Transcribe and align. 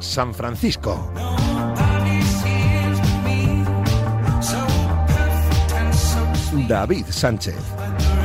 San 0.00 0.32
Francisco. 0.32 1.12
David 6.66 7.06
Sánchez. 7.10 8.15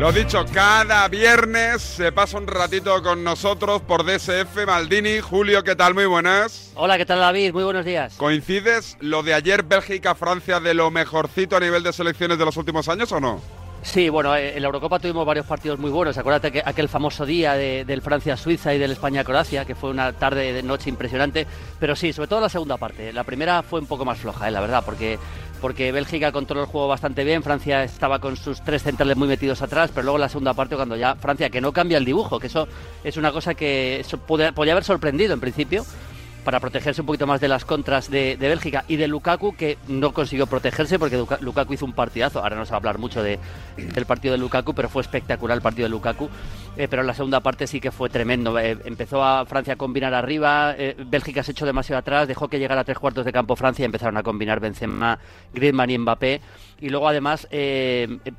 Lo 0.00 0.10
dicho, 0.12 0.46
cada 0.54 1.06
viernes 1.08 1.82
se 1.82 2.10
pasa 2.10 2.38
un 2.38 2.46
ratito 2.46 3.02
con 3.02 3.22
nosotros 3.22 3.82
por 3.82 4.02
DSF 4.02 4.64
Maldini. 4.66 5.20
Julio, 5.20 5.62
¿qué 5.62 5.76
tal? 5.76 5.92
Muy 5.92 6.06
buenas. 6.06 6.72
Hola, 6.74 6.96
¿qué 6.96 7.04
tal 7.04 7.18
David? 7.18 7.52
Muy 7.52 7.64
buenos 7.64 7.84
días. 7.84 8.14
¿Coincides 8.16 8.96
lo 9.00 9.22
de 9.22 9.34
ayer 9.34 9.62
Bélgica-Francia 9.62 10.58
de 10.58 10.72
lo 10.72 10.90
mejorcito 10.90 11.54
a 11.54 11.60
nivel 11.60 11.82
de 11.82 11.92
selecciones 11.92 12.38
de 12.38 12.46
los 12.46 12.56
últimos 12.56 12.88
años 12.88 13.12
o 13.12 13.20
no? 13.20 13.42
Sí, 13.82 14.10
bueno, 14.10 14.36
eh, 14.36 14.56
en 14.56 14.62
la 14.62 14.66
Eurocopa 14.66 14.98
tuvimos 14.98 15.24
varios 15.24 15.46
partidos 15.46 15.78
muy 15.78 15.90
buenos. 15.90 16.16
Acuérdate 16.18 16.52
que 16.52 16.62
aquel 16.64 16.88
famoso 16.88 17.24
día 17.24 17.54
del 17.54 18.02
Francia-Suiza 18.02 18.74
y 18.74 18.78
del 18.78 18.92
España-Croacia, 18.92 19.64
que 19.64 19.74
fue 19.74 19.90
una 19.90 20.12
tarde 20.12 20.52
de 20.52 20.62
noche 20.62 20.90
impresionante. 20.90 21.46
Pero 21.78 21.96
sí, 21.96 22.12
sobre 22.12 22.28
todo 22.28 22.40
la 22.40 22.50
segunda 22.50 22.76
parte. 22.76 23.12
La 23.12 23.24
primera 23.24 23.62
fue 23.62 23.80
un 23.80 23.86
poco 23.86 24.04
más 24.04 24.18
floja, 24.18 24.48
eh, 24.48 24.50
la 24.50 24.60
verdad, 24.60 24.82
porque 24.84 25.18
porque 25.60 25.92
Bélgica 25.92 26.32
controló 26.32 26.62
el 26.62 26.68
juego 26.68 26.88
bastante 26.88 27.22
bien, 27.22 27.42
Francia 27.42 27.84
estaba 27.84 28.18
con 28.18 28.36
sus 28.36 28.62
tres 28.62 28.82
centrales 28.82 29.18
muy 29.18 29.28
metidos 29.28 29.60
atrás, 29.60 29.90
pero 29.94 30.04
luego 30.04 30.16
la 30.16 30.30
segunda 30.30 30.54
parte 30.54 30.74
cuando 30.74 30.96
ya 30.96 31.16
Francia 31.16 31.50
que 31.50 31.60
no 31.60 31.70
cambia 31.70 31.98
el 31.98 32.06
dibujo, 32.06 32.40
que 32.40 32.46
eso 32.46 32.66
es 33.04 33.18
una 33.18 33.30
cosa 33.30 33.52
que 33.52 34.02
podía 34.26 34.72
haber 34.72 34.84
sorprendido 34.84 35.34
en 35.34 35.40
principio, 35.40 35.84
para 36.44 36.60
protegerse 36.60 37.00
un 37.00 37.06
poquito 37.06 37.26
más 37.26 37.40
de 37.40 37.48
las 37.48 37.64
contras 37.64 38.10
de, 38.10 38.36
Bélgica 38.38 38.84
y 38.88 38.96
de 38.96 39.08
Lukaku, 39.08 39.54
que 39.54 39.78
no 39.88 40.12
consiguió 40.12 40.46
protegerse 40.46 40.98
porque 40.98 41.22
Lukaku 41.40 41.74
hizo 41.74 41.84
un 41.84 41.92
partidazo. 41.92 42.40
Ahora 42.40 42.56
no 42.56 42.64
se 42.64 42.70
va 42.70 42.76
a 42.76 42.78
hablar 42.78 42.98
mucho 42.98 43.22
de, 43.22 43.38
del 43.76 44.06
partido 44.06 44.32
de 44.32 44.38
Lukaku, 44.38 44.74
pero 44.74 44.88
fue 44.88 45.02
espectacular 45.02 45.56
el 45.56 45.62
partido 45.62 45.86
de 45.86 45.90
Lukaku. 45.90 46.28
Eh, 46.76 46.88
pero 46.88 47.02
en 47.02 47.08
la 47.08 47.14
segunda 47.14 47.40
parte 47.40 47.66
sí 47.66 47.80
que 47.80 47.90
fue 47.90 48.08
tremendo. 48.08 48.58
Eh, 48.58 48.78
empezó 48.84 49.22
a 49.22 49.44
Francia 49.44 49.74
a 49.74 49.76
combinar 49.76 50.14
arriba, 50.14 50.74
eh, 50.78 50.96
Bélgica 51.06 51.42
se 51.42 51.52
echó 51.52 51.66
demasiado 51.66 51.98
atrás, 51.98 52.28
dejó 52.28 52.48
que 52.48 52.58
llegara 52.58 52.82
a 52.82 52.84
tres 52.84 52.98
cuartos 52.98 53.24
de 53.24 53.32
campo 53.32 53.56
Francia 53.56 53.82
y 53.82 53.86
empezaron 53.86 54.16
a 54.16 54.22
combinar 54.22 54.60
Benzema, 54.60 55.18
Griezmann 55.52 55.90
y 55.90 55.98
Mbappé. 55.98 56.40
Y 56.80 56.88
luego 56.88 57.08
además, 57.08 57.46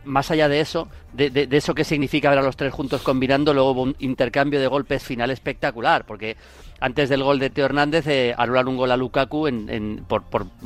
más 0.03 0.31
allá 0.31 0.49
de 0.49 0.61
eso, 0.61 0.87
de, 1.13 1.47
eso 1.51 1.75
que 1.75 1.83
significa 1.83 2.31
ver 2.31 2.39
a 2.39 2.41
los 2.41 2.57
tres 2.57 2.73
juntos 2.73 3.03
combinando, 3.03 3.53
luego 3.53 3.69
hubo 3.69 3.83
un 3.83 3.95
intercambio 3.99 4.59
de 4.59 4.65
golpes 4.65 5.03
final 5.03 5.29
espectacular, 5.29 6.05
porque 6.05 6.37
antes 6.79 7.09
del 7.09 7.23
gol 7.23 7.37
de 7.37 7.51
Teo 7.51 7.65
Hernández 7.65 7.90
eh, 7.93 8.33
anular 8.37 8.67
un 8.67 8.77
gol 8.77 8.91
a 8.91 8.97
Lukaku 8.97 9.47
en, 9.47 10.05
por, 10.07 10.23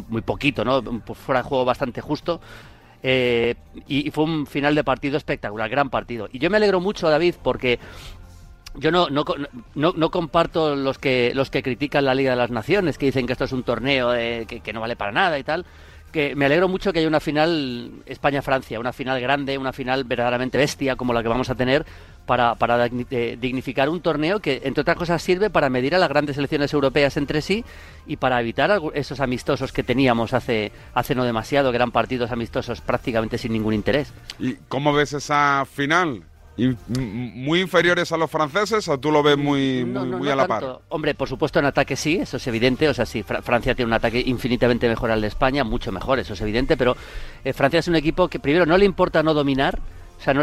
muy 0.09 0.21
poquito, 0.21 0.63
¿no? 0.63 0.81
fuera 1.13 1.41
de 1.41 1.47
juego 1.47 1.65
bastante 1.65 2.01
justo. 2.01 2.39
Eh, 3.07 3.53
y, 3.87 4.09
fue 4.09 4.23
un 4.23 4.47
final 4.47 4.73
de 4.73 4.83
partido 4.83 5.17
espectacular, 5.17 5.69
gran 5.69 5.91
partido. 5.91 6.27
Y 6.31 6.39
yo 6.39 6.49
me 6.49 6.57
alegro 6.57 6.79
mucho, 6.79 7.07
David, 7.07 7.35
porque 7.43 7.79
yo 8.75 8.91
no, 8.91 9.09
no, 9.09 9.23
no, 9.75 10.11
comparto 10.11 10.75
los 10.75 10.97
que, 10.97 11.31
los 11.35 11.51
que 11.51 11.61
critican 11.61 12.05
la 12.05 12.15
Liga 12.15 12.31
de 12.31 12.37
las 12.37 12.49
Naciones, 12.49 12.97
que 12.97 13.05
dicen 13.05 13.27
que 13.27 13.33
esto 13.33 13.45
es 13.45 13.51
un 13.51 13.61
torneo 13.63 14.15
eh, 14.15 14.45
que, 14.47 14.59
que, 14.61 14.73
no 14.73 14.81
vale 14.81 14.95
para 14.95 15.11
nada 15.11 15.37
y 15.37 15.43
tal. 15.43 15.65
Que 16.11 16.35
me 16.35 16.45
alegro 16.45 16.67
mucho 16.67 16.91
que 16.91 16.99
haya 16.99 17.07
una 17.07 17.19
final 17.19 17.91
España-Francia, 18.07 18.79
una 18.79 18.91
final 18.91 19.21
grande, 19.21 19.57
una 19.57 19.71
final 19.71 20.03
verdaderamente 20.03 20.57
bestia 20.57 20.95
como 20.95 21.13
la 21.13 21.21
que 21.21 21.29
vamos 21.29 21.49
a 21.49 21.55
tener, 21.55 21.85
para, 22.25 22.55
para 22.55 22.87
eh, 22.87 23.37
dignificar 23.39 23.89
un 23.89 24.01
torneo 24.01 24.39
que, 24.39 24.61
entre 24.63 24.81
otras 24.81 24.97
cosas, 24.97 25.21
sirve 25.21 25.49
para 25.49 25.69
medir 25.69 25.95
a 25.95 25.97
las 25.97 26.09
grandes 26.09 26.35
selecciones 26.35 26.73
europeas 26.73 27.17
entre 27.17 27.41
sí 27.41 27.63
y 28.05 28.17
para 28.17 28.39
evitar 28.41 28.81
esos 28.93 29.19
amistosos 29.19 29.71
que 29.71 29.83
teníamos 29.83 30.33
hace, 30.33 30.71
hace 30.93 31.15
no 31.15 31.23
demasiado, 31.23 31.71
que 31.71 31.77
eran 31.77 31.91
partidos 31.91 32.31
amistosos 32.31 32.81
prácticamente 32.81 33.37
sin 33.37 33.53
ningún 33.53 33.73
interés. 33.73 34.13
¿Y 34.39 34.55
cómo 34.67 34.93
ves 34.93 35.13
esa 35.13 35.65
final? 35.65 36.23
¿Muy 36.87 37.59
inferiores 37.59 38.13
a 38.13 38.17
los 38.17 38.31
franceses 38.31 38.87
o 38.87 38.97
tú 38.97 39.11
lo 39.11 39.21
ves 39.21 39.37
muy, 39.37 39.83
muy, 39.83 40.29
a 40.29 40.35
la 40.37 40.47
par? 40.47 40.79
Hombre, 40.87 41.13
por 41.13 41.27
supuesto 41.27 41.59
en 41.59 41.65
ataque 41.65 41.97
sí, 41.97 42.15
eso 42.15 42.37
es 42.37 42.47
evidente. 42.47 42.87
O 42.87 42.93
sea, 42.93 43.05
sí, 43.05 43.23
Francia 43.23 43.75
tiene 43.75 43.87
un 43.87 43.93
ataque 43.93 44.23
infinitamente 44.25 44.87
mejor 44.87 45.11
al 45.11 45.19
de 45.19 45.27
España, 45.27 45.65
mucho 45.65 45.91
mejor, 45.91 46.19
eso 46.19 46.33
es 46.33 46.41
evidente. 46.41 46.77
Pero 46.77 46.95
eh, 47.43 47.51
Francia 47.51 47.79
es 47.79 47.87
un 47.89 47.95
equipo 47.95 48.29
que 48.29 48.39
primero 48.39 48.65
no 48.65 48.77
le 48.77 48.85
importa 48.85 49.21
no 49.21 49.33
dominar, 49.33 49.79
o 50.17 50.21
sea, 50.21 50.33
no 50.33 50.41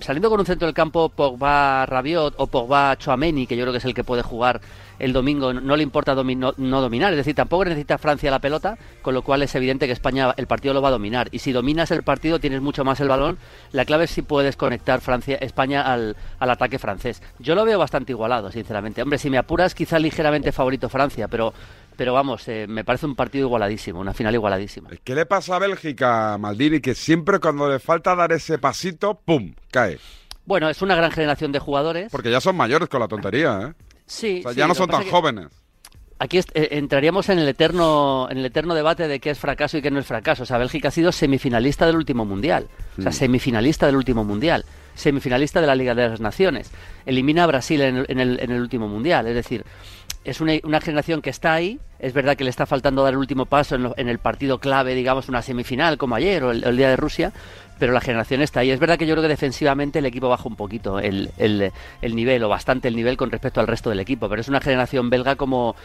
saliendo 0.00 0.30
con 0.30 0.40
un 0.40 0.46
centro 0.46 0.66
del 0.66 0.74
campo 0.74 1.08
Pogba 1.08 1.86
Rabiot 1.86 2.34
o 2.38 2.46
Pogba 2.46 2.96
Chouameni, 2.96 3.46
que 3.46 3.56
yo 3.56 3.62
creo 3.62 3.72
que 3.72 3.78
es 3.78 3.84
el 3.84 3.94
que 3.94 4.04
puede 4.04 4.22
jugar 4.22 4.60
el 5.00 5.12
domingo, 5.12 5.52
no, 5.52 5.76
le 5.76 5.82
importa 5.82 6.14
no, 6.14 6.80
dominar. 6.80 7.12
Es 7.12 7.16
decir, 7.16 7.34
tampoco 7.34 7.64
necesita 7.64 7.98
Francia 7.98 8.30
la 8.30 8.38
pelota, 8.38 8.76
con 9.02 9.14
lo 9.14 9.22
cual 9.22 9.42
es 9.42 9.54
evidente 9.54 9.86
que 9.86 9.92
España 9.92 10.34
el 10.36 10.46
partido 10.46 10.74
lo 10.74 10.82
va 10.82 10.88
a 10.88 10.92
dominar. 10.92 11.28
Y 11.32 11.38
si 11.38 11.52
dominas 11.52 11.90
el 11.90 12.02
partido, 12.02 12.38
tienes 12.38 12.60
mucho 12.60 12.84
más 12.84 13.00
el 13.00 13.08
balón. 13.08 13.38
La 13.72 13.84
clave 13.84 14.04
es 14.04 14.10
si 14.10 14.22
puedes 14.22 14.56
conectar 14.56 15.00
Francia, 15.00 15.38
España 15.40 15.82
al, 15.82 16.16
al 16.38 16.50
ataque 16.50 16.78
francés. 16.78 17.22
Yo 17.38 17.54
lo 17.54 17.64
veo 17.64 17.78
bastante 17.78 18.12
igualado, 18.12 18.52
sinceramente. 18.52 19.02
Hombre, 19.02 19.18
si 19.18 19.30
me 19.30 19.38
apuras, 19.38 19.74
quizá 19.74 19.98
ligeramente 19.98 20.52
favorito 20.52 20.88
Francia, 20.90 21.28
pero 21.28 21.54
pero 22.00 22.14
vamos, 22.14 22.48
eh, 22.48 22.64
me 22.66 22.82
parece 22.82 23.04
un 23.04 23.14
partido 23.14 23.46
igualadísimo, 23.46 24.00
una 24.00 24.14
final 24.14 24.32
igualadísima. 24.32 24.88
¿Qué 25.04 25.14
le 25.14 25.26
pasa 25.26 25.56
a 25.56 25.58
Bélgica, 25.58 26.38
Maldini? 26.38 26.80
Que 26.80 26.94
siempre 26.94 27.38
cuando 27.40 27.68
le 27.68 27.78
falta 27.78 28.16
dar 28.16 28.32
ese 28.32 28.56
pasito, 28.56 29.20
¡pum!, 29.22 29.52
cae. 29.70 29.98
Bueno, 30.46 30.70
es 30.70 30.80
una 30.80 30.94
gran 30.94 31.10
generación 31.10 31.52
de 31.52 31.58
jugadores. 31.58 32.10
Porque 32.10 32.30
ya 32.30 32.40
son 32.40 32.56
mayores 32.56 32.88
con 32.88 33.00
la 33.00 33.06
tontería, 33.06 33.68
¿eh? 33.68 33.84
Sí. 34.06 34.40
O 34.42 34.48
sea, 34.48 34.52
ya 34.52 34.66
no 34.66 34.74
son 34.74 34.88
tan 34.88 35.04
jóvenes. 35.10 35.48
Aquí 36.18 36.38
eh, 36.38 36.68
entraríamos 36.70 37.28
en 37.28 37.38
el 37.38 37.48
eterno 37.48 38.28
en 38.30 38.38
el 38.38 38.46
eterno 38.46 38.74
debate 38.74 39.06
de 39.06 39.20
qué 39.20 39.28
es 39.28 39.38
fracaso 39.38 39.76
y 39.76 39.82
qué 39.82 39.90
no 39.90 39.98
es 40.00 40.06
fracaso. 40.06 40.44
O 40.44 40.46
sea, 40.46 40.56
Bélgica 40.56 40.88
ha 40.88 40.92
sido 40.92 41.12
semifinalista 41.12 41.84
del 41.84 41.96
último 41.96 42.24
mundial. 42.24 42.68
O 42.98 43.02
sea, 43.02 43.10
mm. 43.10 43.14
semifinalista 43.14 43.84
del 43.84 43.96
último 43.96 44.24
mundial. 44.24 44.64
Semifinalista 44.94 45.60
de 45.60 45.66
la 45.66 45.74
Liga 45.74 45.94
de 45.94 46.08
las 46.08 46.20
Naciones. 46.20 46.70
Elimina 47.04 47.44
a 47.44 47.46
Brasil 47.46 47.82
en 47.82 47.96
el, 48.20 48.40
en 48.40 48.50
el 48.50 48.60
último 48.60 48.88
mundial. 48.88 49.26
Es 49.26 49.34
decir, 49.34 49.64
es 50.24 50.40
una, 50.40 50.54
una, 50.64 50.80
generación 50.80 51.22
que 51.22 51.30
está 51.30 51.54
ahí. 51.54 51.78
Es 51.98 52.12
verdad 52.12 52.36
que 52.36 52.44
le 52.44 52.50
está 52.50 52.66
faltando 52.66 53.02
dar 53.02 53.12
el 53.12 53.18
último 53.18 53.46
paso 53.46 53.74
en, 53.74 54.08
el 54.08 54.18
partido 54.18 54.58
clave, 54.58 54.94
digamos, 54.94 55.28
una 55.28 55.42
semifinal 55.42 55.98
como 55.98 56.14
ayer 56.14 56.42
o 56.44 56.50
el, 56.50 56.76
día 56.76 56.88
de 56.88 56.96
Rusia, 56.96 57.32
pero 57.78 57.92
la 57.92 58.00
generación 58.00 58.42
está 58.42 58.60
ahí. 58.60 58.70
Es 58.70 58.80
verdad 58.80 58.98
que 58.98 59.06
yo 59.06 59.14
creo 59.14 59.22
que 59.22 59.28
defensivamente 59.28 59.98
el 59.98 60.06
equipo 60.06 60.28
baja 60.28 60.48
un 60.48 60.56
poquito 60.56 60.98
el, 60.98 61.30
el, 61.38 62.14
nivel 62.14 62.42
o 62.44 62.48
bastante 62.48 62.88
el 62.88 62.96
nivel 62.96 63.16
con 63.16 63.30
respecto 63.30 63.60
al 63.60 63.66
resto 63.66 63.90
del 63.90 64.00
equipo, 64.00 64.28
pero 64.28 64.40
es 64.40 64.48
una 64.48 64.60
generación 64.60 65.10
belga 65.10 65.36
como 65.36 65.76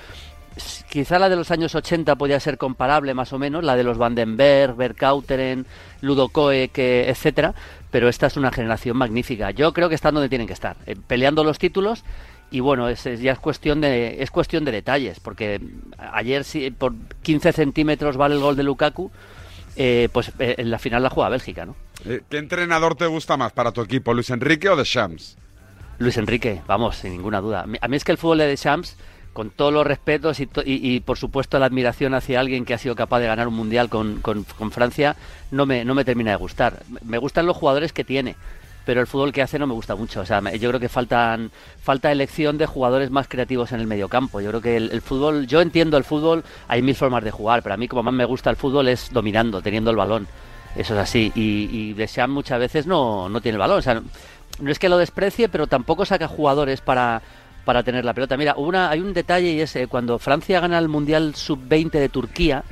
quizá 0.89 1.19
la 1.19 1.27
de 1.27 1.35
los 1.35 1.51
años 1.51 1.75
80 1.75 2.15
podía 2.15 2.39
ser 2.39 2.57
comparable 2.57 3.13
más 3.13 3.33
o 3.33 3.39
menos, 3.39 3.63
la 3.63 3.75
de 3.75 3.83
los 3.83 3.97
Vandenberg, 3.97 4.75
Berkauteren, 4.75 5.65
Ludo 5.99 6.29
Koek, 6.29 6.77
etcétera, 6.77 7.53
pero 7.91 8.07
esta 8.07 8.27
es 8.27 8.37
una 8.37 8.51
generación 8.51 8.95
magnífica. 8.95 9.51
Yo 9.51 9.73
creo 9.73 9.89
que 9.89 9.95
están 9.95 10.13
donde 10.13 10.29
tienen 10.29 10.47
que 10.47 10.53
estar, 10.53 10.77
eh, 10.85 10.95
peleando 11.07 11.43
los 11.43 11.59
títulos 11.59 12.05
y 12.51 12.59
bueno, 12.59 12.87
es, 12.87 13.03
ya 13.03 13.31
es 13.31 13.39
cuestión 13.39 13.81
de 13.81 14.21
es 14.21 14.31
cuestión 14.31 14.65
de 14.65 14.71
detalles, 14.71 15.19
porque 15.19 15.59
ayer 15.97 16.43
si 16.43 16.71
por 16.71 16.93
15 17.23 17.51
centímetros 17.53 18.17
vale 18.17 18.35
el 18.35 18.41
gol 18.41 18.55
de 18.55 18.63
Lukaku, 18.63 19.11
eh, 19.75 20.09
pues 20.11 20.31
eh, 20.39 20.55
en 20.57 20.69
la 20.69 20.79
final 20.79 21.03
la 21.03 21.09
juega 21.09 21.29
Bélgica, 21.29 21.65
¿no? 21.65 21.75
Eh, 22.05 22.21
¿Qué 22.29 22.37
entrenador 22.37 22.95
te 22.95 23.07
gusta 23.07 23.35
más 23.35 23.51
para 23.51 23.71
tu 23.71 23.81
equipo, 23.81 24.13
Luis 24.13 24.29
Enrique 24.29 24.69
o 24.69 24.75
de 24.75 24.83
Shams? 24.83 25.37
Luis 25.97 26.17
Enrique, 26.17 26.61
vamos, 26.67 26.97
sin 26.97 27.11
ninguna 27.11 27.41
duda. 27.41 27.65
A 27.81 27.87
mí 27.87 27.97
es 27.97 28.03
que 28.03 28.11
el 28.11 28.17
fútbol 28.17 28.39
de 28.39 28.55
Shams, 28.55 28.95
con 29.33 29.49
todos 29.49 29.73
los 29.73 29.85
respetos 29.87 30.39
y, 30.39 30.47
y, 30.65 30.99
por 31.01 31.17
supuesto 31.17 31.59
la 31.59 31.65
admiración 31.65 32.13
hacia 32.13 32.39
alguien 32.39 32.63
que 32.63 32.73
ha 32.73 32.77
sido 32.77 32.95
capaz 32.95 33.19
de 33.19 33.27
ganar 33.27 33.47
un 33.47 33.53
mundial 33.53 33.89
con, 33.89 34.21
con, 34.21 34.43
con 34.43 34.71
Francia, 34.71 35.15
no 35.51 35.65
me, 35.65 35.83
no 35.83 35.95
me 35.95 36.05
termina 36.05 36.31
de 36.31 36.37
gustar. 36.37 36.83
Me 37.03 37.17
gustan 37.17 37.45
los 37.45 37.57
jugadores 37.57 37.91
que 37.91 38.03
tiene 38.03 38.35
pero 38.85 39.01
el 39.01 39.07
fútbol 39.07 39.33
que 39.33 39.41
hace 39.41 39.59
no 39.59 39.67
me 39.67 39.73
gusta 39.73 39.95
mucho. 39.95 40.21
O 40.21 40.25
sea, 40.25 40.41
yo 40.53 40.69
creo 40.69 40.79
que 40.79 40.89
faltan 40.89 41.51
falta 41.81 42.11
elección 42.11 42.57
de 42.57 42.65
jugadores 42.65 43.11
más 43.11 43.27
creativos 43.27 43.71
en 43.71 43.79
el 43.79 43.87
mediocampo. 43.87 44.41
Yo 44.41 44.49
creo 44.49 44.61
que 44.61 44.77
el, 44.77 45.01
fútbol, 45.01 45.47
yo 45.47 45.61
entiendo 45.61 45.97
el 45.97 46.03
fútbol, 46.03 46.43
hay 46.67 46.81
mil 46.81 46.95
formas 46.95 47.23
de 47.23 47.31
jugar, 47.31 47.63
pero 47.63 47.73
a 47.75 47.77
mí 47.77 47.87
como 47.87 48.03
más 48.03 48.13
me 48.13 48.25
gusta 48.25 48.49
el 48.49 48.55
fútbol 48.55 48.87
es 48.87 49.11
dominando, 49.11 49.61
teniendo 49.61 49.91
el 49.91 49.97
balón. 49.97 50.27
Eso 50.75 50.93
es 50.93 50.99
así. 50.99 51.31
Y, 51.35 51.69
y 51.71 51.93
Deschamps 51.93 52.33
muchas 52.33 52.59
veces 52.59 52.85
no, 52.85 53.27
no 53.29 53.41
tiene 53.41 53.55
el 53.55 53.59
balón. 53.59 53.79
O 53.79 53.81
sea, 53.81 54.01
no 54.59 54.71
es 54.71 54.79
que 54.79 54.89
lo 54.89 54.97
desprecie, 54.97 55.49
pero 55.49 55.67
tampoco 55.67 56.05
saca 56.05 56.27
jugadores 56.27 56.81
para, 56.81 57.21
para 57.65 57.83
tener 57.83 58.05
la 58.05 58.13
pelota. 58.13 58.37
Mira, 58.37 58.55
una, 58.55 58.89
hay 58.89 58.99
un 58.99 59.13
detalle 59.13 59.51
y 59.51 59.61
es 59.61 59.75
eh, 59.75 59.87
cuando 59.87 60.19
Francia 60.19 60.59
gana 60.59 60.77
el 60.77 60.87
Mundial 60.87 61.35
Sub-20 61.35 61.91
de 61.91 62.09
Turquía, 62.09 62.63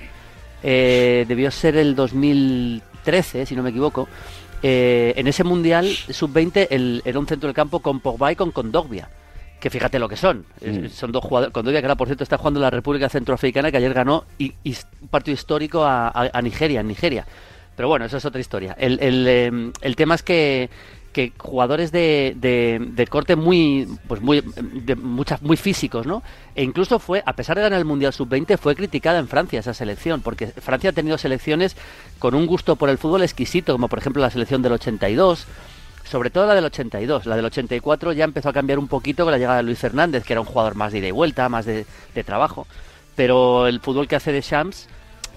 eh, 0.61 1.25
debió 1.27 1.51
ser 1.51 1.75
el 1.75 1.95
2013, 1.95 3.45
si 3.45 3.55
no 3.55 3.63
me 3.63 3.71
equivoco, 3.71 4.07
eh, 4.63 5.13
en 5.17 5.27
ese 5.27 5.43
Mundial 5.43 5.85
Sub-20 5.87 7.01
era 7.05 7.19
un 7.19 7.27
centro 7.27 7.47
del 7.47 7.53
campo 7.53 7.79
con 7.79 7.99
Pogba 7.99 8.31
y 8.31 8.35
con 8.35 8.51
Condogbia 8.51 9.09
que 9.63 9.69
fíjate 9.69 9.97
lo 9.97 10.09
que 10.09 10.17
son. 10.17 10.45
Mm. 10.59 10.87
Son 10.89 11.13
dos 11.13 11.23
jugadores. 11.23 11.53
Condogbia, 11.53 11.79
que 11.79 11.85
ahora 11.85 11.95
por 11.95 12.09
cierto 12.09 12.25
está 12.25 12.37
jugando 12.37 12.59
en 12.59 12.63
la 12.63 12.69
República 12.69 13.07
Centroafricana, 13.07 13.71
que 13.71 13.77
ayer 13.77 13.93
ganó 13.93 14.25
y, 14.37 14.53
un 15.01 15.07
partido 15.07 15.35
histórico 15.35 15.85
a, 15.85 16.41
Nigeria, 16.43 16.81
en 16.81 16.87
Nigeria. 16.89 17.25
Pero 17.73 17.87
bueno, 17.87 18.03
eso 18.03 18.17
es 18.17 18.25
otra 18.25 18.41
historia. 18.41 18.75
El, 18.77 19.25
em, 19.25 19.71
tema 19.95 20.15
es 20.15 20.23
que, 20.23 20.69
que 21.13 21.31
jugadores 21.37 21.91
de, 21.91 22.35
de, 22.35 23.07
corte 23.07 23.35
muy 23.35 23.87
pues 24.07 24.19
muy 24.21 24.43
de 24.55 24.95
muchas 24.95 25.41
muy 25.41 25.55
físicos 25.55 26.05
no 26.05 26.23
e 26.55 26.63
incluso 26.63 26.99
fue 26.99 27.23
a 27.25 27.33
pesar 27.33 27.55
de 27.55 27.61
ganar 27.61 27.79
el 27.79 27.85
mundial 27.85 28.11
sub 28.11 28.27
20 28.27 28.57
fue 28.57 28.75
criticada 28.75 29.19
en 29.19 29.27
Francia 29.27 29.59
esa 29.59 29.73
selección 29.73 30.21
porque 30.21 30.47
Francia 30.47 30.89
ha 30.89 30.93
tenido 30.93 31.17
selecciones 31.17 31.77
con 32.19 32.35
un 32.35 32.45
gusto 32.47 32.75
por 32.75 32.89
el 32.89 32.97
fútbol 32.97 33.21
exquisito 33.21 33.73
como 33.73 33.87
por 33.87 33.99
ejemplo 33.99 34.21
la 34.21 34.31
selección 34.31 34.61
del 34.61 34.73
82 34.73 35.47
sobre 36.03 36.29
todo 36.29 36.47
la 36.47 36.55
del 36.55 36.65
82 36.65 37.25
la 37.25 37.35
del 37.35 37.45
84 37.45 38.13
ya 38.13 38.25
empezó 38.25 38.49
a 38.49 38.53
cambiar 38.53 38.79
un 38.79 38.87
poquito 38.87 39.23
con 39.23 39.31
la 39.31 39.37
llegada 39.37 39.57
de 39.57 39.63
Luis 39.63 39.79
Fernández 39.79 40.23
que 40.23 40.33
era 40.33 40.41
un 40.41 40.47
jugador 40.47 40.75
más 40.75 40.91
de 40.91 40.99
ida 40.99 41.07
y 41.07 41.11
vuelta 41.11 41.47
más 41.49 41.65
de, 41.65 41.85
trabajo. 42.25 42.67
Pero 43.15 43.67
el 43.67 43.79
fútbol 43.79 44.07
que 44.07 44.15
hace 44.15 44.31
de 44.31 44.41
Shams 44.41 44.87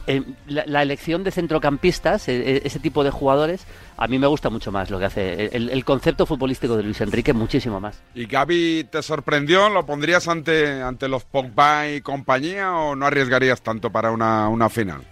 eh, 0.06 0.23
la, 0.47 0.82
elección 0.82 1.25
de 1.25 1.31
centrocampistas, 1.31 2.29
e, 2.29 2.56
e, 2.56 2.62
ese 2.64 2.79
tipo 2.79 3.03
de 3.03 3.11
jugadores, 3.11 3.67
a 3.97 4.06
mí 4.06 4.19
me 4.19 4.26
gusta 4.26 4.50
mucho 4.50 4.70
más 4.70 4.91
lo 4.91 4.99
que 4.99 5.06
hace 5.06 5.47
el, 5.53 5.85
concepto 5.85 6.26
futbolístico 6.26 6.76
de 6.76 6.82
Luis 6.82 7.00
Enrique, 7.00 7.32
muchísimo 7.32 7.81
más. 7.81 8.00
¿Y 8.14 8.26
Gaby 8.26 8.87
te 8.91 9.03
sorprendió? 9.03 9.69
¿Lo 9.69 9.85
pondrías 9.85 10.29
ante, 10.29 10.82
ante 10.82 11.08
los 11.08 11.25
Pogba 11.25 11.88
y 11.88 12.00
compañía 12.00 12.75
o 12.76 12.94
no 12.94 13.06
arriesgarías 13.06 13.62
tanto 13.62 13.91
para 13.91 14.11
una, 14.11 14.49
una 14.49 14.69
final? 14.69 15.03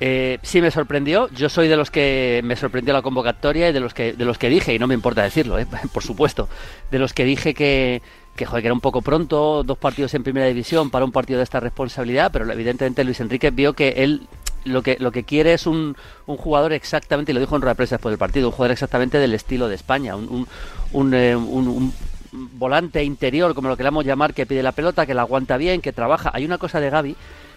Eh, 0.00 0.38
sí 0.42 0.60
me 0.60 0.70
sorprendió. 0.70 1.28
Yo 1.30 1.48
soy 1.48 1.68
de 1.68 1.76
los 1.76 1.90
que 1.90 2.40
me 2.44 2.56
sorprendió 2.56 2.94
la 2.94 3.02
convocatoria 3.02 3.68
y 3.68 3.72
de 3.72 3.80
los 3.80 3.94
que 3.94 4.12
de 4.12 4.24
los 4.24 4.38
que 4.38 4.48
dije 4.48 4.74
y 4.74 4.78
no 4.78 4.86
me 4.86 4.94
importa 4.94 5.22
decirlo, 5.22 5.58
eh, 5.58 5.66
por 5.92 6.02
supuesto, 6.02 6.48
de 6.90 6.98
los 6.98 7.12
que 7.12 7.24
dije 7.24 7.54
que 7.54 8.00
que, 8.38 8.46
joder, 8.46 8.62
que 8.62 8.68
era 8.68 8.74
un 8.74 8.80
poco 8.80 9.02
pronto, 9.02 9.64
dos 9.64 9.76
partidos 9.76 10.14
en 10.14 10.22
primera 10.22 10.46
división 10.46 10.90
para 10.90 11.04
un 11.04 11.12
partido 11.12 11.38
de 11.38 11.44
esta 11.44 11.60
responsabilidad, 11.60 12.30
pero 12.32 12.50
evidentemente 12.50 13.04
Luis 13.04 13.20
Enrique 13.20 13.50
vio 13.50 13.74
que 13.74 13.88
él 13.98 14.28
lo 14.64 14.82
que, 14.82 14.96
lo 14.98 15.12
que 15.12 15.24
quiere 15.24 15.54
es 15.54 15.66
un, 15.66 15.96
un 16.26 16.36
jugador 16.36 16.72
exactamente, 16.72 17.32
y 17.32 17.34
lo 17.34 17.40
dijo 17.40 17.56
en 17.56 17.62
rueda 17.62 17.74
de 17.74 17.86
después 17.86 18.12
del 18.12 18.18
partido, 18.18 18.48
un 18.48 18.52
jugador 18.52 18.72
exactamente 18.72 19.18
del 19.18 19.34
estilo 19.34 19.68
de 19.68 19.74
España, 19.74 20.16
un, 20.16 20.46
un, 20.92 21.14
eh, 21.14 21.36
un, 21.36 21.92
volante 22.32 23.02
interior, 23.02 23.54
como 23.54 23.68
lo 23.68 23.76
queramos 23.76 24.04
llamar, 24.04 24.34
que 24.34 24.46
pide 24.46 24.62
la 24.62 24.72
pelota, 24.72 25.06
que 25.06 25.14
la 25.14 25.22
aguanta 25.22 25.56
bien, 25.56 25.80
que 25.80 25.92
trabaja. 25.92 26.30
Hay 26.34 26.44
una 26.44 26.58
cosa 26.58 26.80
de 26.80 26.90
Gaby 26.90 27.16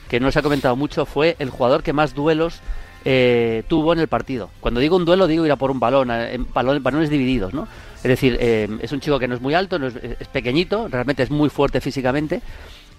que 0.10 0.20
no 0.20 0.32
se 0.32 0.40
ha 0.40 0.42
comentado 0.42 0.76
mucho, 0.76 1.06
fue 1.06 1.36
el 1.40 1.50
jugador 1.50 1.84
que 1.84 1.94
más 1.94 2.14
duelos 2.14 2.60
eh, 3.04 3.64
tuvo 3.68 3.94
en 3.94 4.00
el 4.00 4.08
partido. 4.08 4.50
Cuando 4.60 4.80
digo 4.80 4.96
un 4.96 5.06
duelo, 5.06 5.28
digo 5.28 5.46
ir 5.46 5.52
a 5.52 5.58
por 5.58 5.72
un 5.72 5.80
balón, 5.80 6.10
eh, 6.12 6.40
balones, 6.54 7.10
divididos, 7.10 7.54
¿no? 7.54 7.68
Es 7.98 8.04
decir, 8.10 8.38
es 8.42 8.92
un 8.92 9.00
chico 9.00 9.20
que 9.20 9.28
no 9.28 9.36
es 9.36 9.42
muy 9.42 9.54
alto, 9.54 9.78
no 9.78 9.88
es, 9.88 9.96
es 9.96 10.28
pequeñito, 10.28 10.88
realmente 10.88 11.22
es 11.22 11.30
muy 11.30 11.50
fuerte 11.50 11.82
físicamente 11.82 12.42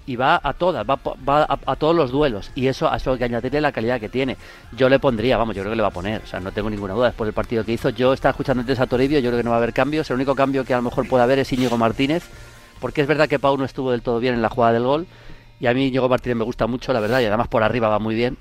y 0.06 0.16
va 0.16 0.40
a 0.42 0.52
todas, 0.52 0.88
va, 0.88 0.98
va 1.28 1.46
a, 1.48 1.76
todos 1.76 1.94
los 1.94 2.10
duelos. 2.10 2.50
Y 2.54 2.66
eso, 2.66 2.90
a 2.90 2.96
eso 2.96 3.12
hay 3.12 3.18
que 3.18 3.24
añadirle 3.24 3.60
la 3.60 3.72
calidad 3.72 4.00
que 4.00 4.08
tiene. 4.08 4.36
Yo 4.76 4.88
le 4.88 4.98
pondría, 4.98 5.36
vamos, 5.36 5.54
yo 5.54 5.62
creo 5.62 5.72
que 5.72 5.76
le 5.76 5.82
va 5.82 5.88
a 5.88 5.92
poner, 5.92 6.22
o 6.22 6.26
sea, 6.26 6.40
no 6.40 6.52
tengo 6.52 6.70
ninguna 6.70 6.94
duda. 6.94 7.06
Después 7.06 7.26
del 7.26 7.34
partido 7.34 7.64
que 7.64 7.72
hizo, 7.72 7.90
yo 7.90 8.12
estaba 8.12 8.30
escuchando 8.30 8.60
antes 8.60 8.80
a 8.80 8.86
Toribio, 8.86 9.18
yo 9.20 9.30
creo 9.30 9.38
que 9.38 9.44
no 9.44 9.50
va 9.50 9.56
a 9.56 9.58
haber 9.58 9.72
cambios. 9.72 10.10
El 10.10 10.16
único 10.16 10.34
cambio 10.34 10.64
que 10.64 10.74
a 10.74 10.78
lo 10.78 10.82
mejor 10.82 11.08
puede 11.08 11.22
haber 11.22 11.38
es 11.38 11.52
Íñigo 11.52 11.76
Martínez, 11.78 12.24
porque 12.80 13.02
es 13.02 13.06
verdad 13.06 13.28
que 13.28 13.38
Pau 13.38 13.56
no 13.56 13.64
estuvo 13.64 13.90
del 13.92 14.02
todo 14.02 14.18
bien 14.18 14.34
en 14.34 14.42
la 14.42 14.48
jugada 14.48 14.72
del 14.74 14.84
gol. 14.84 15.06
Y 15.60 15.66
a 15.66 15.74
mí 15.74 15.86
Íñigo 15.86 16.08
Martínez 16.08 16.36
me 16.36 16.44
gusta 16.44 16.66
mucho, 16.66 16.92
la 16.92 17.00
verdad, 17.00 17.20
y 17.20 17.26
además 17.26 17.48
por 17.48 17.62
arriba 17.62 17.88
va 17.88 17.98
muy 17.98 18.14
bien. 18.14 18.36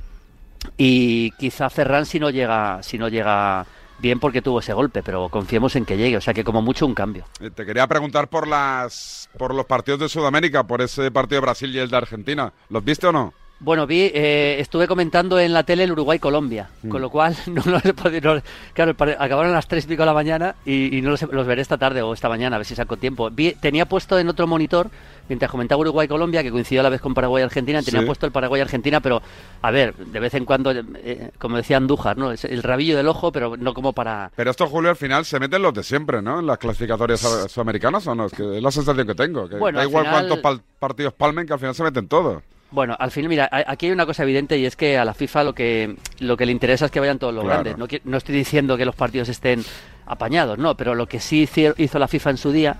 Y 0.77 1.31
quizá 1.31 1.69
Ferran 1.69 2.05
si 2.05 2.19
no 2.19 2.29
llega, 2.29 2.81
si 2.81 2.97
no 2.97 3.07
llega 3.07 3.65
bien 4.01 4.19
porque 4.19 4.41
tuvo 4.41 4.59
ese 4.59 4.73
golpe, 4.73 5.03
pero 5.03 5.29
confiemos 5.29 5.75
en 5.75 5.85
que 5.85 5.97
llegue, 5.97 6.17
o 6.17 6.21
sea 6.21 6.33
que 6.33 6.43
como 6.43 6.61
mucho 6.61 6.85
un 6.85 6.95
cambio. 6.95 7.25
Eh, 7.39 7.51
te 7.51 7.65
quería 7.65 7.87
preguntar 7.87 8.27
por 8.29 8.47
las 8.47 9.29
por 9.37 9.53
los 9.53 9.65
partidos 9.65 9.99
de 9.99 10.09
Sudamérica, 10.09 10.65
por 10.65 10.81
ese 10.81 11.11
partido 11.11 11.39
de 11.39 11.45
Brasil 11.45 11.75
y 11.75 11.79
el 11.79 11.89
de 11.89 11.97
Argentina. 11.97 12.51
¿Los 12.69 12.83
viste 12.83 13.07
o 13.07 13.11
no? 13.11 13.33
Bueno, 13.63 13.85
vi, 13.85 14.09
eh, 14.11 14.55
estuve 14.57 14.87
comentando 14.87 15.39
en 15.39 15.53
la 15.53 15.61
tele 15.61 15.83
el 15.83 15.91
Uruguay-Colombia, 15.91 16.67
mm. 16.81 16.89
con 16.89 16.99
lo 16.99 17.11
cual 17.11 17.37
no 17.45 17.61
los 17.63 17.85
he 17.85 17.93
podido. 17.93 18.41
claro, 18.73 18.95
acabaron 19.19 19.51
a 19.51 19.55
las 19.55 19.67
3 19.67 19.85
y 19.85 19.87
pico 19.87 20.01
de 20.01 20.07
la 20.07 20.15
mañana 20.15 20.55
y, 20.65 20.99
no 21.03 21.11
los, 21.11 21.21
los, 21.21 21.45
veré 21.45 21.61
esta 21.61 21.77
tarde 21.77 22.01
o 22.01 22.11
esta 22.11 22.27
mañana, 22.27 22.55
a 22.55 22.59
ver 22.59 22.65
si 22.65 22.73
saco 22.73 22.97
tiempo. 22.97 23.29
Vi, 23.29 23.53
tenía 23.53 23.85
puesto 23.85 24.17
en 24.17 24.29
otro 24.29 24.47
monitor, 24.47 24.89
mientras 25.29 25.51
comentaba 25.51 25.79
Uruguay-Colombia, 25.81 26.41
que 26.41 26.49
coincidió 26.49 26.81
a 26.81 26.83
la 26.83 26.89
vez 26.89 27.01
con 27.01 27.13
Paraguay-Argentina, 27.13 27.83
tenía 27.83 28.03
puesto 28.03 28.25
el 28.25 28.31
Paraguay-Argentina, 28.31 28.99
pero 28.99 29.21
a 29.61 29.69
ver, 29.69 29.95
de 29.95 30.19
vez 30.19 30.33
en 30.33 30.45
cuando, 30.45 30.71
eh, 30.71 31.29
como 31.37 31.57
decía 31.57 31.77
Andújar, 31.77 32.17
¿no? 32.17 32.31
Es 32.31 32.45
el 32.45 32.63
rabillo 32.63 32.97
del 32.97 33.07
ojo, 33.07 33.31
pero 33.31 33.57
no 33.57 33.75
como 33.75 33.93
para. 33.93 34.31
Pero 34.35 34.49
esto, 34.49 34.65
Julio, 34.65 34.89
al 34.89 34.95
final 34.95 35.23
se 35.23 35.39
meten 35.39 35.61
los 35.61 35.73
de 35.75 35.83
siempre, 35.83 36.23
¿no? 36.23 36.39
En 36.39 36.47
las 36.47 36.57
clasificatorias 36.57 37.19
sudamericanas 37.47 38.07
o 38.07 38.15
no, 38.15 38.25
es, 38.25 38.33
que 38.33 38.57
es 38.57 38.63
la 38.63 38.71
sensación 38.71 39.05
que 39.05 39.13
tengo. 39.13 39.47
Que 39.47 39.57
da 39.71 39.83
igual 39.83 40.09
cuántos 40.09 40.39
partidos 40.79 41.13
palmen, 41.13 41.45
que 41.45 41.53
al 41.53 41.59
final 41.59 41.75
se 41.75 41.83
meten 41.83 42.07
todos. 42.07 42.41
Bueno, 42.71 42.95
al 42.97 43.11
final, 43.11 43.29
mira, 43.29 43.49
aquí 43.51 43.87
hay 43.87 43.91
una 43.91 44.05
cosa 44.05 44.23
evidente 44.23 44.57
y 44.57 44.65
es 44.65 44.75
que 44.75 44.97
a 44.97 45.03
la 45.03 45.13
FIFA 45.13 45.43
lo 45.43 45.53
que, 45.53 45.97
lo 46.19 46.37
que 46.37 46.45
le 46.45 46.53
interesa 46.53 46.85
es 46.85 46.91
que 46.91 46.99
vayan 46.99 47.19
todos 47.19 47.33
los 47.33 47.43
grandes. 47.45 47.77
No, 47.77 47.85
no 48.05 48.17
estoy 48.17 48.35
diciendo 48.35 48.77
que 48.77 48.85
los 48.85 48.95
partidos 48.95 49.27
estén 49.29 49.63
apañados, 50.05 50.57
no, 50.57 50.75
pero 50.77 50.95
lo 50.95 51.07
que 51.07 51.19
sí 51.19 51.47
hizo 51.77 51.99
la 51.99 52.07
FIFA 52.07 52.29
en 52.29 52.37
su 52.37 52.51
día 52.51 52.79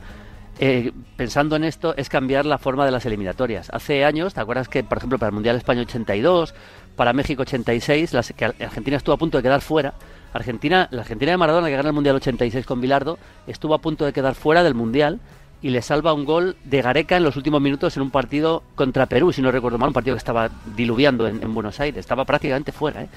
eh, 0.60 0.92
pensando 1.16 1.56
en 1.56 1.64
esto, 1.64 1.96
es 1.98 2.08
cambiar 2.08 2.46
la 2.46 2.60
forma 2.60 2.86
de 2.86 2.92
las 2.92 3.06
eliminatorias. 3.06 3.72
Hace 3.72 4.06
años, 4.06 4.36
¿te 4.36 4.42
acuerdas 4.42 4.70
que, 4.70 4.84
por 4.84 5.00
ejemplo, 5.00 5.18
para 5.18 5.30
el 5.30 5.34
Mundial 5.34 5.56
España 5.56 5.82
82, 5.82 6.54
para 6.96 7.14
México 7.14 7.42
86, 7.42 8.12
que 8.36 8.46
Argentina 8.46 8.98
estuvo 8.98 9.16
a 9.16 9.18
punto 9.18 9.38
de 9.38 9.44
quedar 9.44 9.62
fuera? 9.62 9.96
Argentina, 10.34 10.88
la 10.92 11.02
Argentina 11.02 11.32
de 11.32 11.38
Maradona, 11.38 11.68
que 11.68 11.76
gana 11.76 11.90
el 11.90 11.96
Mundial 11.96 12.18
86 12.18 12.66
con 12.66 12.80
Bilardo, 12.80 13.18
estuvo 13.48 13.74
a 13.74 13.80
punto 13.80 14.06
de 14.06 14.14
quedar 14.14 14.36
fuera 14.36 14.64
del 14.64 14.76
Mundial 14.76 15.20
y 15.62 15.70
le 15.70 15.82
salva 15.82 16.14
un 16.14 16.26
gol 16.26 16.56
de 16.64 16.82
Gareca 16.82 17.18
en 17.18 17.24
los 17.24 17.36
últimos 17.36 17.62
minutos 17.62 17.96
en 17.96 18.04
un 18.04 18.12
partido 18.12 18.64
contra 18.76 19.06
Perú, 19.06 19.32
si 19.32 19.42
no 19.42 19.52
recuerdo 19.52 19.78
mal, 19.78 19.90
un 19.90 19.94
partido 19.94 20.16
que 20.16 20.20
estaba 20.20 20.50
diluviando 20.76 21.28
en, 21.28 21.54
Buenos 21.54 21.80
Aires, 21.80 22.00
estaba 22.00 22.26
prácticamente 22.26 22.72
fuera. 22.72 23.04
¿eh? 23.04 23.10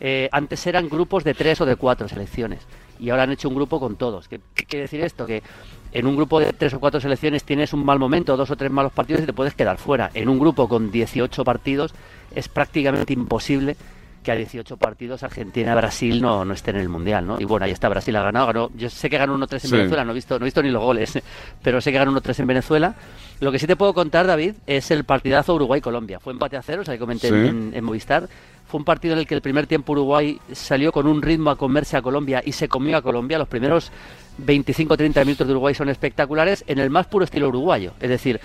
Eh, 0.00 0.28
antes 0.30 0.66
eran 0.66 0.88
grupos 0.88 1.24
de 1.24 1.32
tres 1.32 1.60
o 1.60 1.66
de 1.66 1.76
cuatro 1.76 2.06
selecciones 2.06 2.60
y 2.98 3.10
ahora 3.10 3.22
han 3.22 3.32
hecho 3.32 3.48
un 3.48 3.54
grupo 3.54 3.80
con 3.80 3.96
todos. 3.96 4.28
¿Qué, 4.28 4.40
quiere 4.54 4.82
decir 4.82 5.00
esto? 5.00 5.26
Que 5.26 5.42
en 5.92 6.06
un 6.06 6.16
grupo 6.16 6.38
de 6.38 6.52
tres 6.52 6.74
o 6.74 6.80
cuatro 6.80 7.00
selecciones 7.00 7.44
tienes 7.44 7.72
un 7.72 7.84
mal 7.84 7.98
momento, 7.98 8.36
dos 8.36 8.50
o 8.50 8.56
tres 8.56 8.70
malos 8.70 8.92
partidos 8.92 9.22
y 9.22 9.26
te 9.26 9.32
puedes 9.32 9.54
quedar 9.54 9.78
fuera. 9.78 10.10
En 10.12 10.28
un 10.28 10.38
grupo 10.38 10.68
con 10.68 10.90
18 10.90 11.44
partidos 11.44 11.94
es 12.34 12.48
prácticamente 12.48 13.14
imposible 13.14 13.76
que 14.26 14.32
a 14.32 14.34
18 14.34 14.76
partidos 14.76 15.22
Argentina 15.22 15.72
Brasil 15.76 16.20
no, 16.20 16.44
no 16.44 16.52
esté 16.52 16.72
en 16.72 16.78
el 16.78 16.88
Mundial, 16.88 17.24
¿no? 17.24 17.40
Y 17.40 17.44
bueno, 17.44 17.64
ahí 17.64 17.70
está, 17.70 17.88
Brasil 17.88 18.14
ha 18.16 18.22
ganado, 18.24 18.48
ganó, 18.48 18.70
yo 18.74 18.90
sé 18.90 19.08
que 19.08 19.18
ganó 19.18 19.38
1-3 19.38 19.66
en 19.66 19.70
Venezuela, 19.70 20.04
no 20.04 20.10
he, 20.10 20.14
visto, 20.14 20.36
no 20.36 20.44
he 20.44 20.48
visto 20.48 20.62
ni 20.64 20.70
los 20.70 20.82
goles, 20.82 21.22
pero 21.62 21.80
sé 21.80 21.92
que 21.92 21.98
ganó 21.98 22.12
1-3 22.12 22.40
en 22.40 22.46
Venezuela. 22.48 22.94
Lo 23.38 23.52
que 23.52 23.60
sí 23.60 23.68
te 23.68 23.76
puedo 23.76 23.94
contar, 23.94 24.26
David, 24.26 24.54
es 24.66 24.90
el 24.90 25.04
partidazo 25.04 25.54
Uruguay-Colombia. 25.54 26.18
Fue 26.18 26.32
empate 26.32 26.56
a 26.56 26.62
cero, 26.62 26.82
o 26.82 26.84
sea, 26.84 26.94
que 26.94 26.98
comenté 26.98 27.28
en, 27.28 27.84
Movistar. 27.84 28.28
Fue 28.66 28.78
un 28.78 28.84
partido 28.84 29.12
en 29.12 29.20
el 29.20 29.28
que 29.28 29.36
el 29.36 29.42
primer 29.42 29.68
tiempo 29.68 29.92
Uruguay 29.92 30.40
salió 30.50 30.90
con 30.90 31.06
un 31.06 31.22
ritmo 31.22 31.50
a 31.50 31.56
comerse 31.56 31.96
a 31.96 32.02
Colombia 32.02 32.42
y 32.44 32.50
se 32.50 32.66
comió 32.66 32.96
a 32.96 33.02
Colombia. 33.02 33.38
Los 33.38 33.46
primeros 33.46 33.92
25-30 34.44 35.24
minutos 35.24 35.46
de 35.46 35.52
Uruguay 35.52 35.74
son 35.74 35.88
espectaculares 35.88 36.64
en 36.66 36.80
el 36.80 36.90
más 36.90 37.06
puro 37.06 37.24
estilo 37.24 37.46
uruguayo. 37.48 37.92
Es 38.00 38.08
decir, 38.08 38.40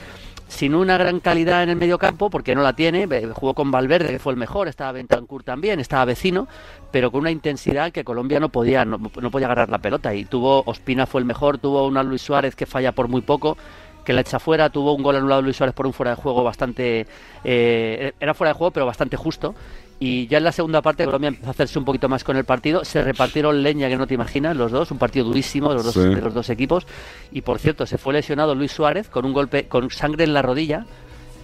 sin 0.52 0.76
una 0.76 0.98
gran 0.98 1.22
calidad 1.22 1.64
en 1.64 1.70
el 1.70 1.76
medio 1.78 1.98
campo, 1.98 2.30
porque 2.30 2.54
no 2.54 2.62
la 2.62 2.74
tiene, 2.74 3.08
jugó 3.34 3.54
con 3.54 3.72
Valverde, 3.72 4.10
que 4.10 4.20
fue 4.20 4.34
el 4.34 4.38
mejor, 4.38 4.68
estaba 4.68 4.92
Bentancur 4.92 5.44
también, 5.44 5.80
estaba 5.80 6.04
vecino, 6.04 6.46
pero 6.92 7.10
con 7.10 7.22
una 7.22 7.32
intensidad 7.32 7.94
que 7.94 8.04
Colombia 8.04 8.38
no 8.42 8.50
podía, 8.50 8.84
no, 8.84 9.00
podía 9.00 9.48
agarrar 9.48 9.70
la 9.70 9.78
pelota. 9.78 10.14
Y 10.14 10.26
tuvo, 10.26 10.62
Ospina 10.66 11.06
fue 11.06 11.22
el 11.22 11.26
mejor, 11.26 11.58
tuvo 11.58 11.88
una 11.88 12.04
Luis 12.04 12.22
Suárez 12.22 12.54
que 12.54 12.66
falla 12.66 12.92
por 12.92 13.08
muy 13.08 13.22
poco, 13.22 13.58
que 14.04 14.12
la 14.12 14.22
echa 14.22 14.40
fuera, 14.40 14.70
tuvo 14.70 14.94
un 14.94 15.04
gol 15.04 15.16
anulado 15.16 15.42
Luis 15.42 15.56
Suárez 15.56 15.74
por 15.74 15.88
un 15.88 15.94
fuera 15.94 16.16
de 16.16 16.22
juego 16.22 16.44
bastante, 16.44 17.08
eh, 17.46 18.12
era 18.20 18.34
fuera 18.34 18.52
de 18.52 18.58
juego, 18.58 18.72
pero 18.72 18.86
bastante 18.86 19.16
justo, 19.16 19.56
y 20.04 20.26
ya 20.26 20.40
en 20.40 20.46
la 20.46 20.52
segunda 20.52 20.82
parte 20.82 21.06
Colombia 21.06 21.28
empezó 21.28 21.50
a 21.50 21.52
hacerse 21.52 21.78
un 21.78 21.86
poquito 21.86 22.10
más 22.10 22.24
con 22.24 22.36
el 22.36 22.44
partido. 22.44 22.84
Se 22.84 23.04
repartieron 23.04 23.62
leña 23.62 23.88
que 23.88 23.98
no 23.98 24.08
te 24.08 24.16
imaginas 24.16 24.58
los 24.58 24.72
dos, 24.72 24.90
un 24.90 24.98
partido 24.98 25.26
durísimo 25.26 25.70
de 25.70 25.76
los, 25.76 25.86
dos, 25.86 25.96
de 25.96 26.20
los 26.20 26.34
dos 26.34 26.50
equipos. 26.50 26.88
Y 27.32 27.42
por 27.42 27.60
cierto, 27.60 27.86
se 27.86 28.00
fue 28.00 28.12
lesionado 28.12 28.56
Luis 28.56 28.72
Suárez 28.72 29.10
con 29.10 29.26
un 29.26 29.34
golpe 29.34 29.68
con 29.68 29.92
sangre 29.92 30.24
en 30.24 30.34
la 30.34 30.42
rodilla 30.42 30.88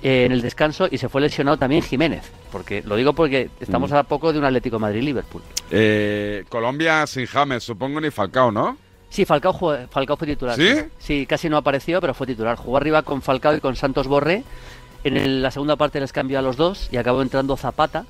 eh, 0.02 0.26
en 0.26 0.32
el 0.32 0.42
descanso 0.42 0.88
y 0.90 0.98
se 0.98 1.08
fue 1.08 1.22
lesionado 1.22 1.58
también 1.58 1.84
Jiménez. 1.84 2.32
Porque 2.52 2.82
lo 2.82 2.96
digo 2.96 3.14
porque 3.14 3.52
estamos 3.60 3.92
mm. 3.92 3.96
a 3.96 4.04
poco 4.06 4.34
de 4.34 4.40
un 4.40 4.46
Atlético 4.46 4.80
Madrid-Liverpool. 4.80 5.44
Eh, 5.70 6.44
Colombia 6.50 7.06
sin 7.06 7.28
James, 7.28 7.64
supongo 7.64 8.02
ni 8.02 8.10
Falcao, 8.10 8.52
¿no? 8.52 8.76
Sí, 9.12 9.24
Falcao, 9.24 9.54
Falcao 9.88 10.18
fue 10.18 10.26
titular. 10.26 10.56
¿Sí? 10.56 10.74
¿Sí? 10.98 11.26
casi 11.28 11.48
no 11.48 11.58
apareció, 11.58 12.02
pero 12.02 12.16
fue 12.16 12.26
titular. 12.26 12.58
Jugó 12.58 12.78
arriba 12.78 13.04
con 13.04 13.22
Falcao 13.22 13.56
y 13.56 13.60
con 13.60 13.76
Santos 13.76 14.08
Borré. 14.08 14.44
En 15.04 15.44
la 15.44 15.52
segunda 15.52 15.76
parte 15.76 16.00
les 16.00 16.12
cambió 16.12 16.40
a 16.40 16.42
los 16.42 16.58
dos 16.58 16.90
y 16.92 16.98
acabó 16.98 17.22
entrando 17.22 17.56
Zapata 17.56 18.08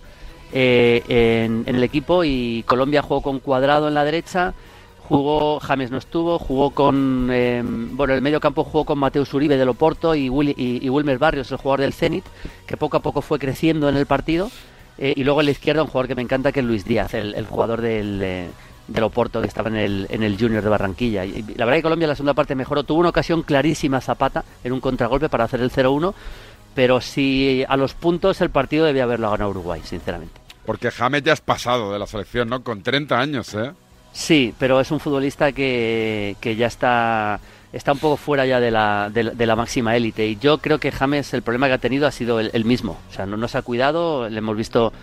eh, 0.54 1.04
en, 1.08 1.64
el 1.68 1.84
equipo 1.84 2.24
y 2.24 2.64
Colombia 2.68 3.02
jugó 3.02 3.22
con 3.22 3.40
Cuadrado 3.40 3.88
en 3.88 3.94
la 3.94 4.04
derecha, 4.04 4.54
jugó 5.08 5.60
James 5.60 5.92
no 5.92 5.98
estuvo, 5.98 6.40
jugó 6.40 6.72
con 6.72 7.30
eh, 7.32 7.62
bueno 7.66 8.14
el 8.14 8.22
medio 8.22 8.40
campo 8.40 8.64
jugó 8.64 8.86
con 8.86 9.00
Mateus 9.00 9.34
Uribe 9.34 9.58
del 9.58 9.70
Oporto 9.70 10.16
y, 10.16 10.26
y, 10.28 10.90
Wilmer 10.90 11.18
Barrios 11.18 11.52
el 11.52 11.58
jugador 11.58 11.82
del 11.82 11.94
Zenit 11.94 12.26
que 12.66 12.78
poco 12.78 12.98
a 12.98 13.02
poco 13.02 13.22
fue 13.22 13.40
creciendo 13.40 13.88
en 13.88 13.96
el 13.96 14.06
partido 14.06 14.52
eh, 14.98 15.14
y 15.16 15.24
luego 15.24 15.40
en 15.40 15.46
la 15.46 15.52
izquierda 15.52 15.84
un 15.84 15.88
jugador 15.88 16.08
que 16.08 16.16
me 16.16 16.22
encanta 16.22 16.52
que 16.52 16.60
es 16.60 16.66
Luis 16.66 16.84
Díaz 16.84 17.14
el, 17.14 17.46
jugador 17.46 17.82
del 17.82 18.52
del 18.88 19.04
Oporto 19.04 19.42
que 19.42 19.48
estaba 19.48 19.70
en 19.70 19.76
el, 19.76 20.08
en 20.10 20.24
el 20.24 20.38
Junior 20.40 20.64
de 20.64 20.70
Barranquilla. 20.70 21.26
Y 21.26 21.44
la 21.56 21.66
verdad 21.66 21.80
que 21.80 21.84
Colombia 21.84 22.06
en 22.06 22.10
la 22.10 22.16
segunda 22.16 22.34
parte 22.34 22.56
mejoró. 22.56 22.84
Tuvo 22.84 23.00
una 23.00 23.10
ocasión 23.10 23.44
clarísima 23.44 24.02
Zapata 24.02 24.44
en 24.64 24.74
un 24.74 24.80
contragolpe 24.80 25.30
para 25.30 25.44
hacer 25.44 25.62
el 25.62 25.72
0-1, 25.72 26.14
pero 26.78 27.02
si 27.02 27.66
a 27.68 27.76
los 27.76 27.96
puntos 27.96 28.40
el 28.40 28.52
partido 28.52 28.86
debía 28.86 29.02
haberlo 29.02 29.32
ganado 29.32 29.50
Uruguay, 29.50 29.82
sinceramente. 29.84 30.40
Porque 30.64 30.92
James 30.92 31.24
ya 31.24 31.34
es 31.34 31.42
pasado 31.42 31.92
de 31.92 31.98
la 31.98 32.06
selección, 32.06 32.50
¿no? 32.50 32.64
Con 32.64 32.84
30 32.84 33.20
años, 33.20 33.52
¿eh? 33.56 33.72
Sí, 34.14 34.54
pero 34.60 34.80
es 34.80 34.92
un 34.92 35.00
futbolista 35.00 35.54
que, 35.54 36.36
que 36.40 36.56
ya 36.56 36.68
está 36.68 37.40
está 37.74 37.94
un 37.94 37.98
poco 37.98 38.16
fuera 38.16 38.46
ya 38.46 38.60
de 38.60 38.70
la, 38.70 39.10
de, 39.12 39.46
la 39.48 39.56
máxima 39.56 39.96
élite. 39.96 40.28
Y 40.28 40.38
yo 40.38 40.60
creo 40.60 40.78
que 40.78 40.92
James, 40.92 41.34
el 41.34 41.42
problema 41.42 41.66
que 41.66 41.74
ha 41.74 41.78
tenido 41.80 42.06
ha 42.06 42.12
sido 42.12 42.40
el, 42.40 42.66
mismo. 42.66 43.00
O 43.10 43.14
sea, 43.14 43.26
no, 43.26 43.38
no 43.38 43.48
se 43.48 43.58
ha 43.58 43.64
cuidado, 43.64 44.30
le 44.30 44.38
hemos 44.38 44.56
visto 44.56 44.94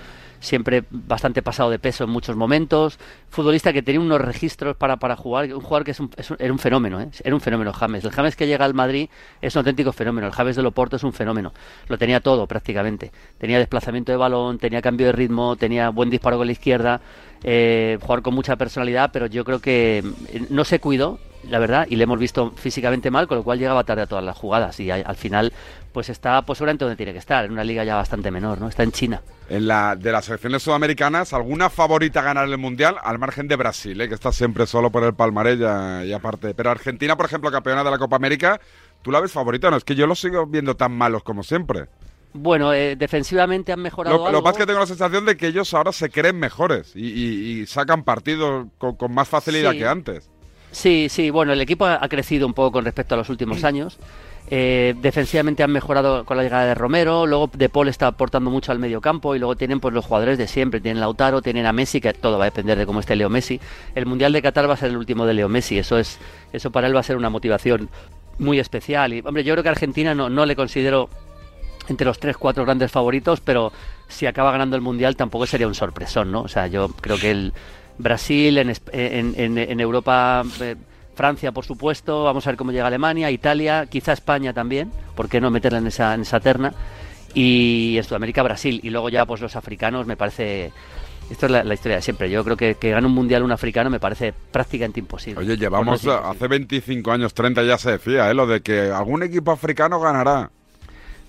siempre 0.44 0.84
bastante 0.90 1.42
pasado 1.42 1.70
de 1.70 1.78
peso 1.78 2.04
en 2.04 2.10
muchos 2.10 2.36
momentos, 2.36 2.98
futbolista 3.28 3.72
que 3.72 3.82
tenía 3.82 4.00
unos 4.00 4.20
registros 4.20 4.76
para, 4.76 4.98
para 4.98 5.16
jugar, 5.16 5.52
un 5.52 5.60
jugador 5.60 5.84
que 5.84 5.90
es 5.92 6.00
un, 6.00 6.10
era 6.38 6.52
un 6.52 6.58
fenómeno, 6.58 7.00
¿eh? 7.00 7.08
era 7.24 7.34
un 7.34 7.40
fenómeno 7.40 7.72
James. 7.72 8.04
El 8.04 8.10
James 8.10 8.36
que 8.36 8.46
llega 8.46 8.64
al 8.64 8.74
Madrid 8.74 9.08
es 9.40 9.54
un 9.54 9.60
auténtico 9.60 9.92
fenómeno, 9.92 10.26
el 10.26 10.32
James 10.32 10.56
de 10.56 10.62
Loporto 10.62 10.96
es 10.96 11.02
un 11.02 11.12
fenómeno, 11.12 11.52
lo 11.88 11.98
tenía 11.98 12.20
todo 12.20 12.46
prácticamente, 12.46 13.10
tenía 13.38 13.58
desplazamiento 13.58 14.12
de 14.12 14.18
balón, 14.18 14.58
tenía 14.58 14.82
cambio 14.82 15.06
de 15.06 15.12
ritmo, 15.12 15.56
tenía 15.56 15.88
buen 15.88 16.10
disparo 16.10 16.36
con 16.36 16.46
la 16.46 16.52
izquierda, 16.52 17.00
eh, 17.42 17.98
jugar 18.00 18.22
con 18.22 18.34
mucha 18.34 18.56
personalidad, 18.56 19.10
pero 19.12 19.26
yo 19.26 19.44
creo 19.44 19.60
que 19.60 20.04
eh, 20.28 20.46
no 20.50 20.64
se 20.64 20.78
cuidó, 20.78 21.18
la 21.48 21.58
verdad, 21.58 21.86
y 21.88 21.96
le 21.96 22.04
hemos 22.04 22.18
visto 22.18 22.52
físicamente 22.52 23.10
mal, 23.10 23.26
con 23.26 23.38
lo 23.38 23.44
cual 23.44 23.58
llegaba 23.58 23.84
tarde 23.84 24.02
a 24.02 24.06
todas 24.06 24.24
las 24.24 24.36
jugadas 24.36 24.78
y 24.80 24.90
al 24.90 25.16
final 25.16 25.52
pues 25.92 26.08
está 26.08 26.42
pues 26.42 26.58
seguramente 26.58 26.84
donde 26.84 26.96
tiene 26.96 27.12
que 27.12 27.18
estar, 27.18 27.44
en 27.44 27.52
una 27.52 27.62
liga 27.62 27.84
ya 27.84 27.94
bastante 27.94 28.30
menor, 28.30 28.60
¿no? 28.60 28.68
Está 28.68 28.82
en 28.82 28.90
China. 28.90 29.22
En 29.48 29.68
la 29.68 29.94
de 29.94 30.10
las 30.10 30.24
selecciones 30.24 30.62
sudamericanas, 30.62 31.32
¿alguna 31.32 31.70
favorita 31.70 32.20
a 32.20 32.24
ganar 32.24 32.48
el 32.48 32.58
Mundial? 32.58 32.96
Al 33.02 33.18
margen 33.18 33.46
de 33.46 33.54
Brasil, 33.56 34.00
¿eh? 34.00 34.08
que 34.08 34.14
está 34.14 34.32
siempre 34.32 34.66
solo 34.66 34.90
por 34.90 35.04
el 35.04 35.14
palmarés 35.14 35.60
y 36.04 36.12
aparte. 36.12 36.52
Pero 36.54 36.70
Argentina, 36.70 37.16
por 37.16 37.26
ejemplo, 37.26 37.50
campeona 37.52 37.84
de 37.84 37.90
la 37.92 37.98
Copa 37.98 38.16
América, 38.16 38.60
¿tú 39.02 39.12
la 39.12 39.20
ves 39.20 39.30
favorita? 39.30 39.70
No, 39.70 39.76
es 39.76 39.84
que 39.84 39.94
yo 39.94 40.06
los 40.06 40.20
sigo 40.20 40.46
viendo 40.46 40.76
tan 40.76 40.92
malos 40.92 41.22
como 41.22 41.44
siempre. 41.44 41.86
Bueno, 42.32 42.72
eh, 42.72 42.96
defensivamente 42.96 43.72
han 43.72 43.80
mejorado. 43.80 44.16
Lo, 44.16 44.26
algo. 44.26 44.38
lo 44.38 44.44
más 44.44 44.56
que 44.56 44.66
tengo 44.66 44.80
la 44.80 44.86
sensación 44.86 45.24
de 45.24 45.36
que 45.36 45.46
ellos 45.46 45.72
ahora 45.72 45.92
se 45.92 46.10
creen 46.10 46.36
mejores 46.36 46.96
y, 46.96 47.64
sacan 47.66 48.02
partidos 48.02 48.66
con, 48.78 49.14
más 49.14 49.28
facilidad 49.28 49.72
que 49.72 49.86
antes. 49.86 50.28
Sí, 50.74 51.06
sí, 51.08 51.30
bueno, 51.30 51.52
el 51.52 51.60
equipo 51.60 51.86
ha 51.86 52.08
crecido 52.08 52.48
un 52.48 52.52
poco 52.52 52.72
con 52.72 52.84
respecto 52.84 53.14
a 53.14 53.18
los 53.18 53.30
últimos 53.30 53.62
años. 53.62 53.96
Eh, 54.50 54.94
defensivamente 55.00 55.62
han 55.62 55.70
mejorado 55.70 56.24
con 56.24 56.36
la 56.36 56.42
llegada 56.42 56.66
de 56.66 56.74
Romero, 56.74 57.26
luego 57.26 57.48
De 57.50 57.70
Paul 57.70 57.88
está 57.88 58.08
aportando 58.08 58.50
mucho 58.50 58.72
al 58.72 58.78
medio 58.78 59.00
campo 59.00 59.34
y 59.34 59.38
luego 59.38 59.56
tienen 59.56 59.80
pues 59.80 59.94
los 59.94 60.04
jugadores 60.04 60.36
de 60.36 60.46
siempre, 60.48 60.80
tienen 60.80 61.00
Lautaro, 61.00 61.40
tienen 61.40 61.64
a 61.64 61.72
Messi, 61.72 62.00
que 62.00 62.12
todo 62.12 62.38
va 62.38 62.44
a 62.44 62.50
depender 62.50 62.76
de 62.76 62.84
cómo 62.84 63.00
esté 63.00 63.16
Leo 63.16 63.30
Messi. 63.30 63.58
El 63.94 64.04
Mundial 64.04 64.32
de 64.32 64.42
Qatar 64.42 64.68
va 64.68 64.74
a 64.74 64.76
ser 64.76 64.90
el 64.90 64.98
último 64.98 65.24
de 65.24 65.34
Leo 65.34 65.48
Messi, 65.48 65.78
eso 65.78 65.96
es 65.96 66.18
eso 66.52 66.70
para 66.70 66.88
él 66.88 66.94
va 66.94 67.00
a 67.00 67.04
ser 67.04 67.16
una 67.16 67.30
motivación 67.30 67.88
muy 68.38 68.58
especial 68.58 69.14
y 69.14 69.20
hombre, 69.24 69.44
yo 69.44 69.54
creo 69.54 69.62
que 69.62 69.68
Argentina 69.70 70.14
no, 70.14 70.28
no 70.28 70.44
le 70.44 70.56
considero 70.56 71.08
entre 71.88 72.06
los 72.06 72.18
tres, 72.18 72.36
cuatro 72.36 72.64
grandes 72.64 72.90
favoritos, 72.90 73.40
pero 73.40 73.72
si 74.08 74.26
acaba 74.26 74.52
ganando 74.52 74.76
el 74.76 74.82
Mundial 74.82 75.16
tampoco 75.16 75.46
sería 75.46 75.66
un 75.66 75.74
sorpresón, 75.74 76.32
¿no? 76.32 76.42
O 76.42 76.48
sea, 76.48 76.66
yo 76.66 76.88
creo 76.88 77.18
que 77.18 77.30
el 77.30 77.52
Brasil 77.98 78.58
en, 78.58 78.74
en, 78.92 79.58
en, 79.58 79.80
Europa... 79.80 80.42
Eh, 80.60 80.76
Francia, 81.14 81.52
por 81.52 81.64
supuesto, 81.64 82.24
vamos 82.24 82.46
a 82.46 82.50
ver 82.50 82.56
cómo 82.56 82.72
llega 82.72 82.86
Alemania, 82.86 83.30
Italia, 83.30 83.86
quizá 83.88 84.12
España 84.12 84.52
también, 84.52 84.90
¿por 85.14 85.28
qué 85.28 85.40
no 85.40 85.50
meterla 85.50 85.78
en 85.78 85.86
esa, 85.86 86.14
en 86.14 86.22
esa 86.22 86.40
terna? 86.40 86.74
Y 87.34 87.96
en 87.96 88.04
Sudamérica, 88.04 88.42
Brasil, 88.42 88.80
y 88.82 88.90
luego 88.90 89.08
ya 89.08 89.24
pues 89.26 89.40
los 89.40 89.56
africanos, 89.56 90.06
me 90.06 90.16
parece... 90.16 90.72
Esto 91.30 91.46
es 91.46 91.52
la, 91.52 91.72
historia 91.72 91.96
de 91.96 92.02
siempre. 92.02 92.28
Yo 92.30 92.44
creo 92.44 92.54
que, 92.54 92.74
que 92.74 92.90
gane 92.90 93.06
un 93.06 93.14
mundial 93.14 93.42
un 93.42 93.50
africano 93.50 93.88
me 93.88 93.98
parece 93.98 94.34
prácticamente 94.34 95.00
imposible. 95.00 95.40
Oye, 95.40 95.56
llevamos 95.56 96.06
hace 96.06 96.48
25 96.48 97.10
años, 97.10 97.32
30 97.32 97.62
ya 97.62 97.78
se 97.78 97.92
decía, 97.92 98.30
¿eh? 98.30 98.34
lo 98.34 98.46
de 98.46 98.60
que 98.60 98.90
algún 98.90 99.22
equipo 99.22 99.50
africano 99.50 99.98
ganará. 100.00 100.50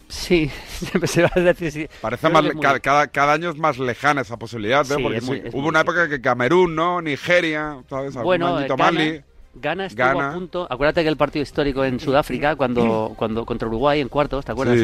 Sí, 0.08 0.50
siempre 0.68 1.08
se 1.08 1.24
va 1.24 1.32
a 1.36 1.40
decir 1.40 1.72
sí. 1.72 1.88
Parece 2.02 2.30
más, 2.30 2.46
cada, 2.82 3.08
cada, 3.08 3.34
año 3.34 3.50
es 3.50 3.58
más 3.58 3.78
lejana 3.78 4.22
esa 4.22 4.38
posibilidad, 4.38 4.86
porque 4.88 5.22
hubo 5.54 5.68
una 5.68 5.82
época 5.82 6.08
que 6.08 6.22
Camerún, 6.22 6.76
¿no? 6.76 7.02
Nigeria, 7.02 7.78
¿sabes? 7.90 8.16
Bueno, 8.16 8.60
Mali. 8.78 9.22
Ghana 9.56 9.86
estuvo 9.86 10.22
a 10.22 10.34
punto. 10.34 10.68
Acuérdate 10.70 11.02
que 11.02 11.10
el 11.10 11.18
partido 11.18 11.44
histórico 11.44 11.86
en 11.86 12.00
Sudáfrica, 12.00 12.56
cuando, 12.56 13.14
cuando 13.18 13.46
contra 13.46 13.68
Uruguay 13.68 14.02
en 14.02 14.10
cuartos, 14.10 14.46
¿te 14.46 14.52
acuerdas? 14.52 14.78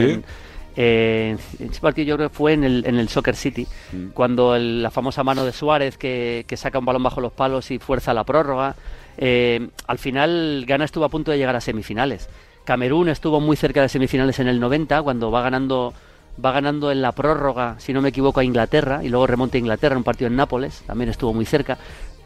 Eh, 0.78 1.36
ese 1.60 1.82
partido 1.82 2.08
yo 2.08 2.16
creo 2.16 2.30
que 2.30 2.36
fue 2.36 2.54
en 2.54 2.64
el, 2.64 2.86
en 2.86 2.98
el 2.98 3.10
Soccer 3.10 3.36
City, 3.36 3.68
cuando 4.14 4.58
la 4.58 4.90
famosa 4.90 5.22
mano 5.22 5.44
de 5.44 5.52
Suárez 5.52 5.98
que, 5.98 6.46
que, 6.48 6.56
saca 6.56 6.80
un 6.80 6.86
balón 6.86 7.04
bajo 7.04 7.20
los 7.20 7.34
palos 7.34 7.72
y 7.72 7.80
fuerza 7.80 8.14
la 8.14 8.24
prórroga. 8.24 8.76
Eh, 9.18 9.68
al 9.88 9.98
final 9.98 10.64
Ghana 10.66 10.86
estuvo 10.86 11.04
a 11.04 11.10
punto 11.10 11.32
de 11.32 11.38
llegar 11.38 11.58
a 11.58 11.62
semifinales. 11.62 12.30
Camerún 12.66 13.10
estuvo 13.10 13.40
muy 13.40 13.56
cerca 13.56 13.82
de 13.82 13.90
semifinales 13.90 14.40
en 14.40 14.48
el 14.48 14.60
90, 14.60 15.02
cuando 15.02 15.32
va 15.32 15.42
ganando 15.42 15.94
va 16.44 16.54
ganando 16.54 16.92
en 16.92 17.02
la 17.02 17.12
prórroga, 17.12 17.76
si 17.80 17.92
no 17.92 18.02
me 18.02 18.10
equivoco, 18.10 18.40
a 18.40 18.44
Inglaterra 18.44 19.04
y 19.04 19.10
luego 19.10 19.28
remonta 19.28 19.58
a 19.58 19.60
Inglaterra 19.60 19.94
en 19.94 19.98
un 19.98 20.04
partido 20.04 20.28
en 20.28 20.38
Nápoles, 20.38 20.82
también 20.88 21.10
estuvo 21.10 21.34
muy 21.34 21.46
cerca 21.46 21.78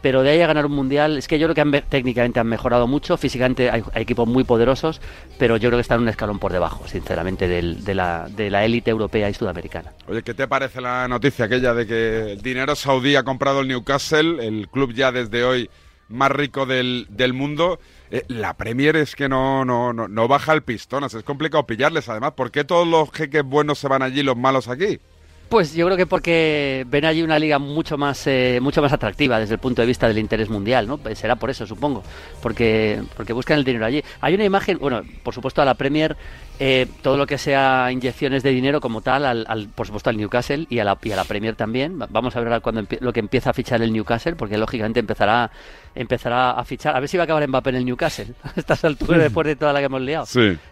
pero 0.06 0.22
de 0.22 0.30
ahí 0.30 0.40
a 0.40 0.46
ganar 0.46 0.66
un 0.66 0.72
mundial, 0.72 1.18
es 1.18 1.26
que 1.26 1.36
yo 1.36 1.48
creo 1.48 1.72
que 1.72 1.82
técnicamente 1.82 2.38
han 2.38 2.46
mejorado 2.46 2.86
mucho, 2.86 3.16
físicamente 3.16 3.70
hay, 3.70 3.82
equipos 3.94 4.28
muy 4.28 4.44
poderosos, 4.44 5.00
pero 5.36 5.56
yo 5.56 5.68
creo 5.68 5.78
que 5.78 5.82
están 5.82 6.00
un 6.00 6.08
escalón 6.08 6.38
por 6.38 6.52
debajo, 6.52 6.86
sinceramente, 6.86 7.48
de 7.48 7.94
la 7.94 8.28
de 8.28 8.48
la 8.48 8.64
élite 8.64 8.90
europea 8.90 9.28
y 9.28 9.34
sudamericana. 9.34 9.92
Oye, 10.06 10.22
¿qué 10.22 10.32
te 10.32 10.46
parece 10.46 10.80
la 10.80 11.08
noticia 11.08 11.46
aquella 11.46 11.74
de 11.74 11.88
que 11.88 12.32
el 12.34 12.40
dinero 12.40 12.76
saudí 12.76 13.16
ha 13.16 13.24
comprado 13.24 13.62
el 13.62 13.66
Newcastle, 13.68 14.46
el 14.46 14.68
club 14.68 14.92
ya 14.92 15.10
desde 15.10 15.42
hoy 15.42 15.70
más 16.08 16.30
rico 16.30 16.66
del, 16.66 17.08
del 17.10 17.32
mundo? 17.32 17.80
Eh, 18.10 18.24
la 18.28 18.54
Premier 18.56 18.96
es 18.96 19.16
que 19.16 19.28
no, 19.28 19.64
no, 19.64 19.92
no, 19.92 20.08
no 20.08 20.28
baja 20.28 20.52
el 20.52 20.62
pistón, 20.62 21.04
es 21.04 21.14
complicado 21.24 21.66
pillarles 21.66 22.08
además. 22.08 22.32
¿Por 22.32 22.50
qué 22.50 22.64
todos 22.64 22.86
los 22.86 23.10
jeques 23.10 23.44
buenos 23.44 23.78
se 23.78 23.88
van 23.88 24.02
allí 24.02 24.20
y 24.20 24.24
los 24.24 24.36
malos 24.36 24.68
aquí? 24.68 25.00
Pues 25.48 25.74
yo 25.74 25.86
creo 25.86 25.96
que 25.96 26.06
porque 26.06 26.84
ven 26.88 27.04
allí 27.04 27.22
una 27.22 27.38
liga 27.38 27.60
mucho 27.60 27.96
más 27.96 28.26
eh, 28.26 28.58
mucho 28.60 28.82
más 28.82 28.92
atractiva 28.92 29.38
desde 29.38 29.54
el 29.54 29.60
punto 29.60 29.80
de 29.80 29.86
vista 29.86 30.08
del 30.08 30.18
interés 30.18 30.48
mundial, 30.48 30.88
¿no? 30.88 30.98
Pues 30.98 31.18
será 31.20 31.36
por 31.36 31.50
eso, 31.50 31.66
supongo, 31.66 32.02
porque 32.42 33.00
porque 33.16 33.32
buscan 33.32 33.58
el 33.58 33.64
dinero 33.64 33.86
allí. 33.86 34.02
Hay 34.20 34.34
una 34.34 34.44
imagen, 34.44 34.78
bueno, 34.78 35.02
por 35.22 35.34
supuesto 35.34 35.62
a 35.62 35.64
la 35.64 35.74
Premier 35.74 36.16
eh, 36.58 36.86
todo 37.02 37.16
lo 37.16 37.26
que 37.26 37.36
sea 37.36 37.92
inyecciones 37.92 38.42
de 38.42 38.50
dinero 38.50 38.80
como 38.80 39.02
tal, 39.02 39.24
al, 39.24 39.68
por 39.74 39.86
supuesto 39.86 40.08
al 40.08 40.16
Newcastle 40.16 40.66
y 40.70 40.78
a 40.78 40.84
la, 40.84 40.98
y 41.02 41.12
a 41.12 41.16
la 41.16 41.24
Premier 41.24 41.54
también. 41.54 41.98
Vamos 42.08 42.34
a 42.34 42.40
ver 42.40 42.48
ahora 42.48 42.60
cuando 42.60 42.82
lo 43.00 43.12
que 43.12 43.20
empieza 43.20 43.50
a 43.50 43.52
fichar 43.52 43.82
el 43.82 43.92
Newcastle, 43.92 44.36
porque 44.36 44.56
lógicamente 44.56 44.98
empezará 44.98 45.50
empezará 45.94 46.52
a 46.52 46.64
fichar. 46.64 46.96
A 46.96 47.00
ver 47.00 47.08
si 47.08 47.16
va 47.16 47.22
a 47.22 47.24
acabar 47.24 47.46
Mbappé 47.48 47.70
en 47.70 47.76
el 47.76 47.84
Newcastle 47.84 48.28
a 48.42 48.52
estas 48.56 48.84
alturas 48.84 49.20
después 49.20 49.46
de 49.46 49.56
toda 49.56 49.72
la 49.72 49.80
que 49.80 49.86
hemos 49.86 50.00
liado. 50.00 50.26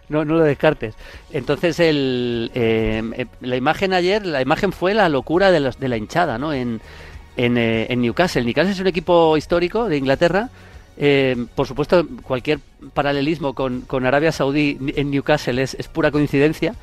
No, 0.09 0.23
no 0.23 0.35
lo 0.35 0.43
descartes. 0.43 0.95
Entonces 1.31 1.79
el, 1.79 2.51
eh, 2.53 3.03
eh, 3.15 3.25
la 3.41 3.55
imagen 3.55 3.93
ayer, 3.93 4.25
la 4.25 4.41
imagen 4.41 4.64
fue 4.71 4.93
la 4.93 5.09
locura 5.09 5.51
de, 5.51 5.71
de 5.77 5.87
la 5.87 5.97
hinchada, 5.97 6.37
¿no? 6.37 6.53
En, 6.53 6.81
en, 7.37 7.57
en 7.57 8.01
Newcastle. 8.01 8.43
Newcastle 8.43 8.73
es 8.73 8.79
un 8.79 8.87
equipo 8.87 9.37
histórico 9.37 9.89
de 9.89 9.97
Inglaterra 9.97 10.49
eh, 10.97 11.45
por 11.55 11.67
supuesto, 11.67 12.07
cualquier 12.23 12.59
paralelismo 12.93 13.53
con, 13.53 13.81
con 13.81 14.05
Arabia 14.05 14.31
Saudí 14.31 14.77
en 14.95 15.11
Newcastle 15.11 15.61
es, 15.61 15.73
es, 15.75 15.87
pura 15.87 16.11
coincidencia, 16.11 16.75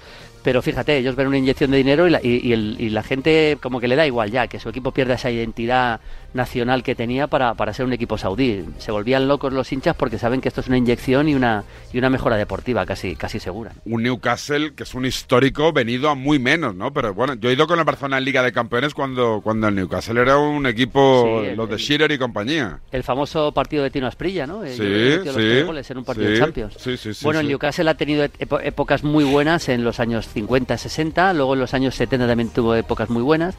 pero 0.42 0.60
fíjate, 0.60 0.96
ellos 0.98 1.14
ven 1.14 1.28
una 1.28 1.38
inyección 1.38 1.70
de 1.70 1.76
dinero 1.76 2.06
y 2.06 2.10
la, 2.10 2.20
y, 2.22 2.52
el, 2.52 2.76
y 2.78 2.90
la 2.90 3.02
gente 3.02 3.58
como 3.62 3.80
que 3.80 3.88
le 3.88 3.96
da 3.96 4.06
igual 4.06 4.30
ya, 4.30 4.48
que 4.48 4.58
su 4.58 4.68
equipo 4.68 4.90
pierda 4.90 5.14
esa 5.14 5.30
identidad 5.30 6.00
nacional 6.34 6.82
que 6.82 6.94
tenía 6.94 7.26
para, 7.26 7.54
para 7.54 7.74
ser 7.74 7.86
un 7.86 7.92
equipo 7.92 8.18
saudí. 8.18 8.64
Se 8.78 8.90
volvían 8.90 9.28
locos 9.28 9.52
los 9.52 9.70
hinchas 9.72 9.94
porque 9.94 10.18
saben 10.18 10.40
que 10.40 10.48
esto 10.48 10.60
es 10.60 10.68
una 10.68 10.78
inyección 10.78 11.28
y 11.28 11.34
una, 11.34 11.64
y 11.92 11.98
una 11.98 12.10
mejora 12.10 12.36
deportiva 12.36 12.84
casi, 12.86 13.16
casi 13.16 13.38
segura. 13.38 13.72
Un 13.84 14.02
Newcastle 14.02 14.74
que 14.74 14.82
es 14.82 14.94
un 14.94 15.04
histórico 15.04 15.72
venido 15.72 16.08
a 16.08 16.14
muy 16.14 16.38
menos, 16.38 16.74
¿no? 16.74 16.92
Pero 16.92 17.14
bueno, 17.14 17.34
yo 17.34 17.50
he 17.50 17.52
ido 17.52 17.66
con 17.66 17.78
el 17.78 17.84
Barcelona 17.84 18.18
en 18.18 18.24
Liga 18.24 18.42
de 18.42 18.52
Campeones 18.52 18.94
cuando, 18.94 19.40
cuando 19.42 19.68
el 19.68 19.74
Newcastle 19.74 20.20
era 20.20 20.38
un 20.38 20.66
equipo, 20.66 21.42
los 21.54 21.68
de 21.68 21.76
Shearer 21.76 22.10
y 22.10 22.18
compañía. 22.18 22.80
El 22.90 23.02
famoso 23.02 23.52
partido 23.52 23.84
de 23.84 23.90
Tino 24.02 24.08
Asprilla, 24.08 24.48
¿no? 24.48 24.64
Sí, 24.66 24.74
sí. 24.76 25.62
Goles 25.62 25.88
en 25.88 25.98
un 25.98 26.04
partido 26.04 26.28
de 26.28 26.38
Champions. 26.38 26.76
bueno, 27.22 27.38
el 27.38 27.46
Newcastle 27.46 27.88
ha 27.88 27.94
tenido 27.94 28.24
épocas 28.24 29.04
muy 29.04 29.22
buenas 29.22 29.68
en 29.68 29.84
los 29.84 30.00
años 30.00 30.26
50, 30.26 30.76
60, 30.76 31.32
luego 31.34 31.54
en 31.54 31.60
los 31.60 31.72
años 31.72 31.94
70 31.94 32.26
también 32.26 32.48
tuvo 32.48 32.74
épocas 32.74 33.10
muy 33.10 33.22
buenas 33.22 33.54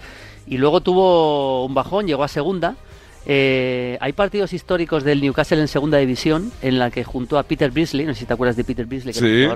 y 0.46 0.58
luego 0.58 0.82
tuvo 0.82 1.64
un 1.66 1.74
bajón, 1.74 2.08
llegó 2.08 2.26
a 2.26 2.28
segunda. 2.28 2.76
Eh, 3.26 3.98
hay 4.02 4.12
partidos 4.12 4.52
históricos 4.52 5.06
del 5.06 5.22
Newcastle 5.22 5.62
en 5.62 5.70
segunda 5.70 5.98
división 5.98 6.52
en 6.62 6.78
la 6.78 6.92
que 6.92 7.06
junto 7.06 7.38
a 7.38 7.44
Peter 7.44 7.72
Beasley, 7.72 8.06
no 8.06 8.14
sé 8.14 8.22
si 8.22 8.26
te 8.26 8.34
acuerdas 8.34 8.58
de 8.58 8.66
Peter 8.66 8.86
Beasley, 8.86 9.14
que 9.14 9.46
es 9.46 9.54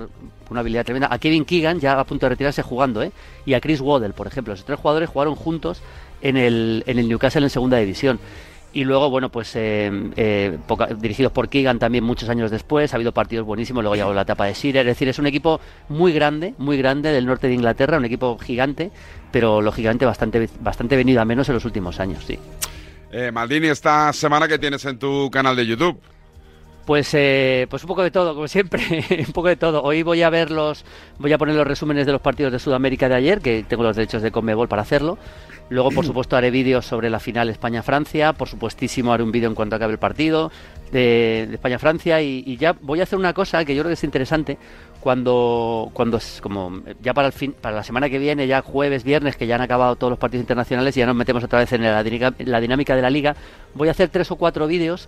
una 0.50 0.62
habilidad 0.62 0.86
tremenda, 0.86 1.10
a 1.12 1.20
Kevin 1.20 1.44
Keegan, 1.44 1.82
ya 1.82 2.00
a 2.00 2.06
punto 2.06 2.28
de 2.28 2.30
retirarse 2.30 2.62
jugando, 2.62 3.04
¿eh? 3.04 3.12
y 3.46 3.56
a 3.56 3.60
Chris 3.60 3.82
Waddell, 3.82 4.14
por 4.14 4.28
ejemplo. 4.28 4.54
Los 4.54 4.64
tres 4.64 4.80
jugadores 4.80 5.10
jugaron 5.10 5.36
juntos 5.36 5.82
en 6.22 6.38
el, 6.38 6.86
en 6.88 6.98
el 6.98 7.10
Newcastle 7.10 7.44
en 7.44 7.50
segunda 7.50 7.76
división. 7.76 8.22
Y 8.78 8.84
luego, 8.84 9.10
bueno, 9.10 9.30
pues 9.30 9.56
eh, 9.56 9.90
eh, 10.18 10.56
dirigidos 11.00 11.32
por 11.32 11.50
Keegan 11.50 11.80
también 11.80 12.04
muchos 12.04 12.30
años 12.30 12.52
después, 12.52 12.94
ha 12.94 12.98
habido 12.98 13.12
partidos 13.12 13.44
buenísimos, 13.44 13.82
luego 13.82 13.96
llegó 13.96 14.14
la 14.14 14.22
etapa 14.22 14.46
de 14.46 14.54
Shearer, 14.54 14.88
es 14.88 14.92
decir, 14.92 15.10
es 15.10 15.18
un 15.18 15.26
equipo 15.26 15.60
muy 15.90 16.14
grande, 16.14 16.54
muy 16.60 16.78
grande 16.78 17.12
del 17.12 17.26
norte 17.26 17.48
de 17.48 17.56
Inglaterra, 17.56 17.98
un 17.98 18.06
equipo 18.06 18.38
gigante, 18.38 18.92
pero 19.32 19.64
lógicamente 19.64 20.06
bastante, 20.06 20.48
bastante 20.60 20.96
venido 20.96 21.20
a 21.20 21.26
menos 21.26 21.50
en 21.50 21.56
los 21.56 21.66
últimos 21.66 22.00
años, 22.00 22.24
sí. 22.24 22.38
Eh, 23.12 23.32
Maldini, 23.32 23.70
esta 23.70 24.14
semana 24.14 24.48
que 24.48 24.60
tienes 24.60 24.86
en 24.86 25.00
tu 25.00 25.32
canal 25.32 25.56
de 25.56 25.66
YouTube. 25.66 26.00
Pues, 26.88 27.14
eh, 27.16 27.68
pues 27.70 27.84
un 27.84 27.90
poco 27.90 28.02
de 28.02 28.12
todo, 28.12 28.34
como 28.34 28.48
siempre, 28.48 29.04
un 29.28 29.34
poco 29.34 29.50
de 29.50 29.58
todo. 29.58 29.84
Hoy 29.84 30.04
voy 30.04 30.22
a 30.22 30.30
ver 30.30 30.52
los, 30.52 30.86
voy 31.20 31.34
a 31.34 31.38
poner 31.38 31.54
los 31.54 31.68
resúmenes 31.68 32.06
de 32.06 32.14
los 32.14 32.22
partidos 32.22 32.54
de 32.54 32.60
Sudamérica 32.60 33.10
de 33.10 33.16
ayer, 33.16 33.42
que 33.42 33.66
tengo 33.68 33.84
los 33.84 33.98
derechos 33.98 34.22
de 34.22 34.32
Conmebol 34.32 34.70
para 34.70 34.84
hacerlo. 34.84 35.18
Luego, 35.68 35.92
por 35.92 36.06
supuesto, 36.06 36.38
haré 36.38 36.50
vídeos 36.50 36.86
sobre 36.86 37.10
la 37.10 37.20
final 37.20 37.50
España-Francia. 37.50 38.32
Por 38.32 38.48
supuestísimo, 38.48 39.12
haré 39.12 39.22
un 39.22 39.34
vídeo 39.34 39.50
en 39.50 39.56
cuanto 39.56 39.76
acabe 39.76 39.92
el 39.92 40.00
partido 40.00 40.50
de, 40.94 41.50
España-Francia. 41.52 42.22
Y, 42.22 42.56
ya 42.56 42.72
voy 42.80 43.02
a 43.02 43.04
hacer 43.04 43.20
una 43.20 43.34
cosa 43.34 43.66
que 43.66 43.76
yo 43.76 43.82
creo 43.82 43.90
que 43.90 43.96
es 43.96 44.04
interesante. 44.06 44.58
Cuando, 45.02 45.90
cuando 45.92 46.20
como 46.42 46.84
ya 47.02 47.14
para 47.14 47.28
el 47.28 47.34
fin, 47.34 47.54
para 47.60 47.76
la 47.76 47.84
semana 47.84 48.10
que 48.10 48.18
viene, 48.18 48.48
ya 48.48 48.62
jueves, 48.62 49.04
viernes, 49.04 49.36
que 49.36 49.46
ya 49.46 49.56
han 49.56 49.62
acabado 49.62 49.98
todos 49.98 50.12
los 50.12 50.20
partidos 50.20 50.44
internacionales 50.44 50.96
y 50.96 51.02
ya 51.02 51.06
nos 51.06 51.16
metemos 51.18 51.44
otra 51.44 51.60
vez 51.60 51.72
en 51.74 51.84
la, 51.84 52.02
la 52.40 52.60
dinámica 52.62 52.96
de 52.96 53.02
la 53.02 53.10
liga, 53.10 53.36
voy 53.74 53.90
a 53.90 53.92
hacer 53.92 54.10
tres 54.10 54.32
o 54.32 54.38
cuatro 54.38 54.68
vídeos 54.68 55.08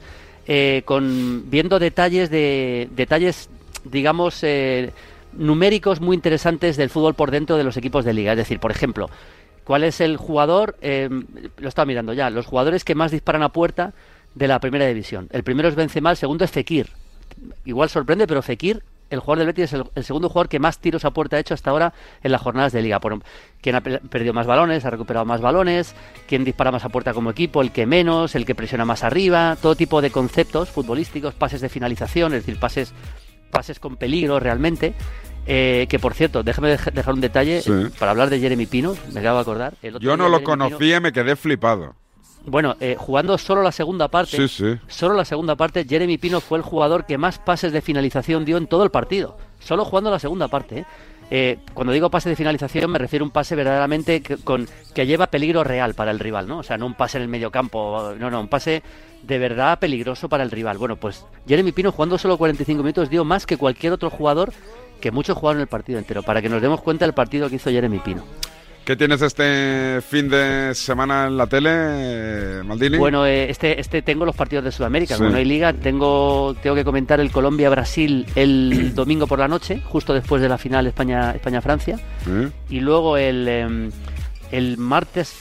eh, 0.52 0.82
con 0.84 1.48
viendo 1.52 1.78
detalles 1.78 2.32
de 2.32 2.90
detalles, 2.96 3.52
digamos, 3.84 4.44
eh, 4.44 4.92
numéricos 5.32 6.02
muy 6.02 6.16
interesantes 6.16 6.76
del 6.76 6.90
fútbol 6.90 7.14
por 7.14 7.30
dentro 7.30 7.56
de 7.56 7.64
los 7.64 7.78
equipos 7.78 8.04
de 8.04 8.14
liga. 8.14 8.32
Es 8.32 8.38
decir, 8.40 8.60
por 8.60 8.72
ejemplo, 8.72 9.12
¿cuál 9.64 9.84
es 9.84 10.02
el 10.02 10.18
jugador? 10.18 10.76
Eh, 10.82 11.08
lo 11.56 11.70
estaba 11.70 11.86
mirando 11.86 12.14
ya. 12.14 12.32
Los 12.32 12.48
jugadores 12.48 12.84
que 12.84 12.96
más 12.96 13.12
disparan 13.12 13.44
a 13.44 13.50
puerta 13.50 13.94
de 14.34 14.48
la 14.48 14.60
primera 14.60 14.88
división. 14.88 15.30
El 15.32 15.44
primero 15.44 15.70
es 15.70 15.76
Benzema, 15.76 16.10
el 16.10 16.18
segundo 16.18 16.46
es 16.46 16.50
Fekir. 16.50 16.88
Igual 17.64 17.90
sorprende, 17.90 18.26
pero 18.26 18.42
Fekir 18.42 18.82
el 19.10 19.20
jugador 19.20 19.40
del 19.40 19.48
Betis 19.48 19.74
es 19.74 19.82
el, 19.96 20.04
segundo 20.04 20.30
jugador 20.30 20.50
que 20.50 20.60
más 20.60 20.80
tiros 20.80 21.06
a 21.06 21.12
puerta 21.12 21.38
ha 21.38 21.40
hecho 21.40 21.54
hasta 21.54 21.70
ahora 21.70 21.94
en 22.22 22.32
las 22.32 22.42
jornadas 22.42 22.72
de 22.72 22.82
liga. 22.82 23.00
Por, 23.00 23.22
quien 23.62 23.76
ha 23.76 23.82
perdido 23.82 24.34
más 24.34 24.48
balones, 24.48 24.86
ha 24.86 24.90
recuperado 24.90 25.26
más 25.26 25.42
balones, 25.42 25.96
quien 26.28 26.44
dispara 26.44 26.72
más 26.72 26.86
a 26.86 26.90
puerta 26.90 27.14
como 27.14 27.32
equipo, 27.32 27.62
el 27.62 27.72
que 27.72 27.86
menos, 27.86 28.36
el 28.36 28.46
que 28.46 28.56
presiona 28.56 28.86
más 28.86 29.04
arriba, 29.04 29.58
todo 29.62 29.76
tipo 29.76 30.02
de 30.02 30.12
conceptos 30.12 30.70
futbolísticos, 30.70 31.34
pases 31.34 31.62
de 31.62 31.70
finalización, 31.70 32.34
es 32.34 32.46
decir, 32.46 32.60
pases, 32.60 32.94
pases 33.52 33.80
con 33.80 33.98
peligro 33.98 34.40
realmente. 34.40 34.94
Eh, 35.52 35.88
que 35.90 35.98
por 35.98 36.14
cierto, 36.14 36.44
déjame 36.44 36.70
dejar 36.70 37.14
un 37.14 37.22
detalle 37.22 37.64
para 37.98 38.12
hablar 38.12 38.30
de 38.30 38.40
Jeremy 38.40 38.68
Pino, 38.68 38.96
me 39.12 39.20
acabo 39.20 39.38
de 39.38 39.42
acordar. 39.42 39.74
Yo 40.00 40.16
no 40.16 40.30
lo 40.30 40.44
conocía 40.44 40.98
y 40.98 41.02
me 41.02 41.12
quedé 41.12 41.36
flipado. 41.36 41.96
Bueno, 42.50 42.76
eh, 42.80 42.96
jugando 42.98 43.38
solo 43.38 43.62
la 43.62 43.72
segunda 43.72 44.08
parte, 44.08 44.48
solo 44.88 45.14
la 45.14 45.26
segunda 45.26 45.56
parte, 45.56 45.86
Jeremy 45.88 46.18
Pino 46.18 46.42
fue 46.42 46.58
el 46.58 46.64
jugador 46.64 47.06
que 47.06 47.18
más 47.18 47.38
pases 47.38 47.72
de 47.72 47.82
finalización 47.82 48.44
dio 48.44 48.58
en 48.58 48.68
todo 48.68 48.84
el 48.84 48.90
partido. 48.90 49.38
Solo 49.60 49.86
jugando 49.86 50.10
la 50.10 50.20
segunda 50.20 50.48
parte. 50.48 50.80
¿eh? 50.80 50.86
Eh, 51.32 51.60
cuando 51.76 51.94
digo 51.94 52.10
pase 52.10 52.28
de 52.28 52.36
finalización 52.36 52.90
me 52.90 52.98
refiero 52.98 53.24
a 53.24 53.28
un 53.28 53.32
pase 53.32 53.56
verdaderamente 53.56 54.22
que, 54.22 54.38
con, 54.38 54.68
que 54.96 55.06
lleva 55.06 55.28
peligro 55.28 55.64
real 55.64 55.94
para 55.94 56.10
el 56.10 56.18
rival, 56.18 56.48
¿no? 56.48 56.60
O 56.60 56.64
sea, 56.64 56.78
no 56.78 56.88
un 56.88 56.96
pase 56.96 57.18
en 57.18 57.24
el 57.24 57.30
medio 57.30 57.52
campo, 57.52 58.16
no, 58.18 58.32
no, 58.32 58.42
un 58.42 58.48
pase 58.48 58.82
de 59.22 59.38
verdad 59.38 59.78
peligroso 59.78 60.28
para 60.28 60.44
el 60.44 60.50
rival. 60.50 60.80
Bueno, 60.80 60.96
pues 60.96 61.26
Jeremy 61.48 61.72
Pino 61.72 61.92
jugando 61.92 62.18
solo 62.18 62.38
45 62.38 62.82
minutos 62.82 63.10
dio 63.12 63.24
más 63.26 63.46
que 63.46 63.58
cualquier 63.58 63.94
otro 63.94 64.10
jugador 64.10 64.52
que 65.00 65.12
muchos 65.12 65.38
jugaron 65.38 65.62
el 65.62 65.68
partido 65.68 66.00
entero, 66.00 66.24
para 66.24 66.42
que 66.42 66.50
nos 66.50 66.62
demos 66.62 66.82
cuenta 66.82 67.06
del 67.06 67.14
partido 67.14 67.48
que 67.48 67.56
hizo 67.56 67.70
Jeremy 67.70 68.00
Pino. 68.00 68.24
¿Qué 68.90 68.96
tienes 68.96 69.22
este 69.22 70.02
fin 70.02 70.30
de 70.30 70.74
semana 70.74 71.28
en 71.28 71.38
la 71.38 71.46
tele, 71.46 72.64
Maldini? 72.64 72.98
Bueno, 72.98 73.24
eh, 73.24 73.48
este, 73.48 73.80
este 73.80 74.02
tengo 74.02 74.26
los 74.26 74.36
partidos 74.36 74.66
de 74.66 74.72
Sudamérica. 74.72 75.16
Como 75.16 75.30
no 75.30 75.38
hay 75.38 75.46
liga, 75.46 75.74
tengo, 75.74 76.56
tengo 76.56 76.76
que 76.76 76.84
comentar 76.84 77.20
el 77.20 77.32
Colombia-Brasil 77.32 78.26
el 78.34 78.92
domingo 78.96 79.28
por 79.28 79.38
la 79.38 79.48
noche, 79.48 79.80
justo 79.86 80.12
después 80.12 80.42
de 80.42 80.50
la 80.50 80.58
final 80.58 80.88
España-Francia. 80.88 82.00
Y 82.68 82.80
luego 82.80 83.16
el, 83.16 83.48
em, 83.48 83.92
el 84.52 84.80
martes, 84.80 85.36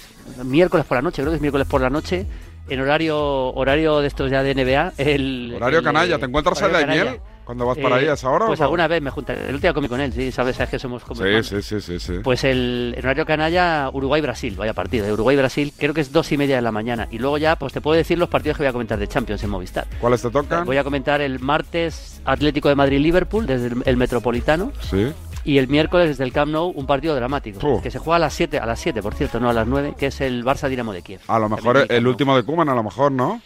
miércoles 0.44 0.84
por 0.84 0.98
la 0.98 1.02
noche, 1.02 1.22
creo 1.22 1.30
que 1.30 1.36
es 1.36 1.40
miércoles 1.40 1.66
por 1.66 1.80
la 1.80 1.88
noche, 1.88 2.26
en 2.68 2.80
horario 2.80 3.18
horario 3.54 4.00
de 4.00 4.08
estos 4.08 4.30
ya 4.30 4.42
de 4.42 4.54
NBA. 4.54 4.92
El, 4.98 5.54
horario 5.56 5.82
canalla, 5.82 6.18
¿te 6.18 6.26
encuentras 6.26 6.60
a 6.60 6.68
Daniel? 6.68 7.18
Cuando 7.48 7.64
vas 7.64 7.78
para 7.78 7.96
ahí 7.96 8.06
a 8.06 8.12
esa 8.12 8.28
hora? 8.28 8.44
Pues 8.44 8.60
alguna 8.60 8.86
vez 8.86 9.00
me 9.00 9.08
junté. 9.08 9.32
El 9.32 9.54
último 9.54 9.72
comí 9.72 9.88
con 9.88 10.02
él, 10.02 10.12
sí, 10.12 10.30
sabes, 10.30 10.54
sabes 10.54 10.68
que 10.68 10.78
somos 10.78 11.02
como. 11.02 11.22
Sí, 11.22 11.42
sí, 11.42 11.62
sí, 11.62 11.80
sí, 11.80 11.98
sí, 11.98 12.12
Pues 12.22 12.44
el, 12.44 12.94
horario 12.98 13.24
canalla, 13.24 13.88
Uruguay-Brasil, 13.90 14.54
vaya 14.54 14.74
partido. 14.74 15.06
De 15.06 15.14
Uruguay-Brasil, 15.14 15.72
creo 15.78 15.94
que 15.94 16.02
es 16.02 16.12
dos 16.12 16.30
y 16.30 16.36
media 16.36 16.56
de 16.56 16.60
la 16.60 16.72
mañana. 16.72 17.08
Y 17.10 17.18
luego 17.18 17.38
ya, 17.38 17.56
pues 17.56 17.72
te 17.72 17.80
puedo 17.80 17.96
decir 17.96 18.18
los 18.18 18.28
partidos 18.28 18.58
que 18.58 18.64
voy 18.64 18.68
a 18.68 18.72
comentar 18.72 18.98
de 18.98 19.08
Champions 19.08 19.42
en 19.44 19.48
Movistar. 19.48 19.86
¿Cuáles 19.98 20.20
te 20.20 20.28
tocan? 20.28 20.66
Voy 20.66 20.76
a 20.76 20.84
comentar 20.84 21.22
el 21.22 21.40
martes 21.40 22.20
Atlético 22.26 22.68
de 22.68 22.74
Madrid-Liverpool 22.74 23.46
desde 23.46 23.70
el, 23.82 23.96
Metropolitano. 23.96 24.70
Sí. 24.82 25.10
Y 25.42 25.56
el 25.56 25.68
miércoles 25.68 26.08
desde 26.08 26.24
el 26.24 26.34
Camp 26.34 26.52
Nou 26.52 26.70
un 26.76 26.86
partido 26.86 27.14
dramático. 27.14 27.80
Que 27.80 27.90
se 27.90 27.98
juega 27.98 28.16
a 28.16 28.18
las 28.18 28.34
7, 28.34 28.58
a 28.58 28.66
las 28.66 28.78
7, 28.78 29.00
por 29.00 29.14
cierto, 29.14 29.40
no 29.40 29.48
a 29.48 29.54
las 29.54 29.66
9, 29.66 29.94
que 29.96 30.08
es 30.08 30.20
el 30.20 30.44
Barça-Dinamo 30.44 30.92
de 30.92 31.00
Kiev. 31.00 31.20
A 31.28 31.38
lo 31.38 31.48
mejor 31.48 31.86
el, 31.88 32.06
último 32.06 32.36
de 32.36 32.42
Cuman, 32.42 32.68
a 32.68 32.74
lo 32.74 32.82
mejor, 32.82 33.10
¿no? 33.10 33.40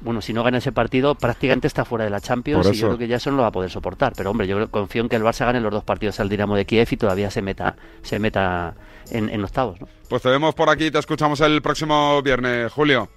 Bueno, 0.00 0.20
si 0.20 0.32
no 0.32 0.42
gana 0.42 0.58
ese 0.58 0.72
partido, 0.72 1.14
prácticamente 1.14 1.66
está 1.66 1.84
fuera 1.84 2.04
de 2.04 2.10
la 2.10 2.20
Champions 2.20 2.66
y 2.72 2.76
yo 2.76 2.88
creo 2.88 2.98
que 2.98 3.08
ya 3.08 3.16
eso 3.16 3.30
no 3.30 3.36
lo 3.36 3.42
va 3.42 3.48
a 3.48 3.52
poder 3.52 3.70
soportar. 3.70 4.12
Pero 4.16 4.30
hombre, 4.30 4.46
yo 4.46 4.70
confío 4.70 5.02
en 5.02 5.08
que 5.08 5.16
el 5.16 5.22
Barça 5.22 5.44
gane 5.46 5.60
los 5.60 5.72
dos 5.72 5.84
partidos 5.84 6.20
al 6.20 6.28
Dinamo 6.28 6.56
de 6.56 6.64
Kiev 6.64 6.88
y 6.90 6.96
todavía 6.96 7.30
se 7.30 7.42
meta, 7.42 7.76
se 8.02 8.18
meta 8.18 8.74
en, 9.10 9.28
en 9.28 9.44
octavos. 9.44 9.80
¿no? 9.80 9.88
Pues 10.08 10.22
te 10.22 10.28
vemos 10.28 10.54
por 10.54 10.70
aquí, 10.70 10.90
te 10.90 10.98
escuchamos 10.98 11.40
el 11.40 11.62
próximo 11.62 12.20
viernes, 12.22 12.72
Julio. 12.72 13.08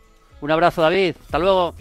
Un 0.42 0.52
abrazo, 0.52 0.82
David. 0.82 1.16
Hasta 1.26 1.40
luego. 1.40 1.74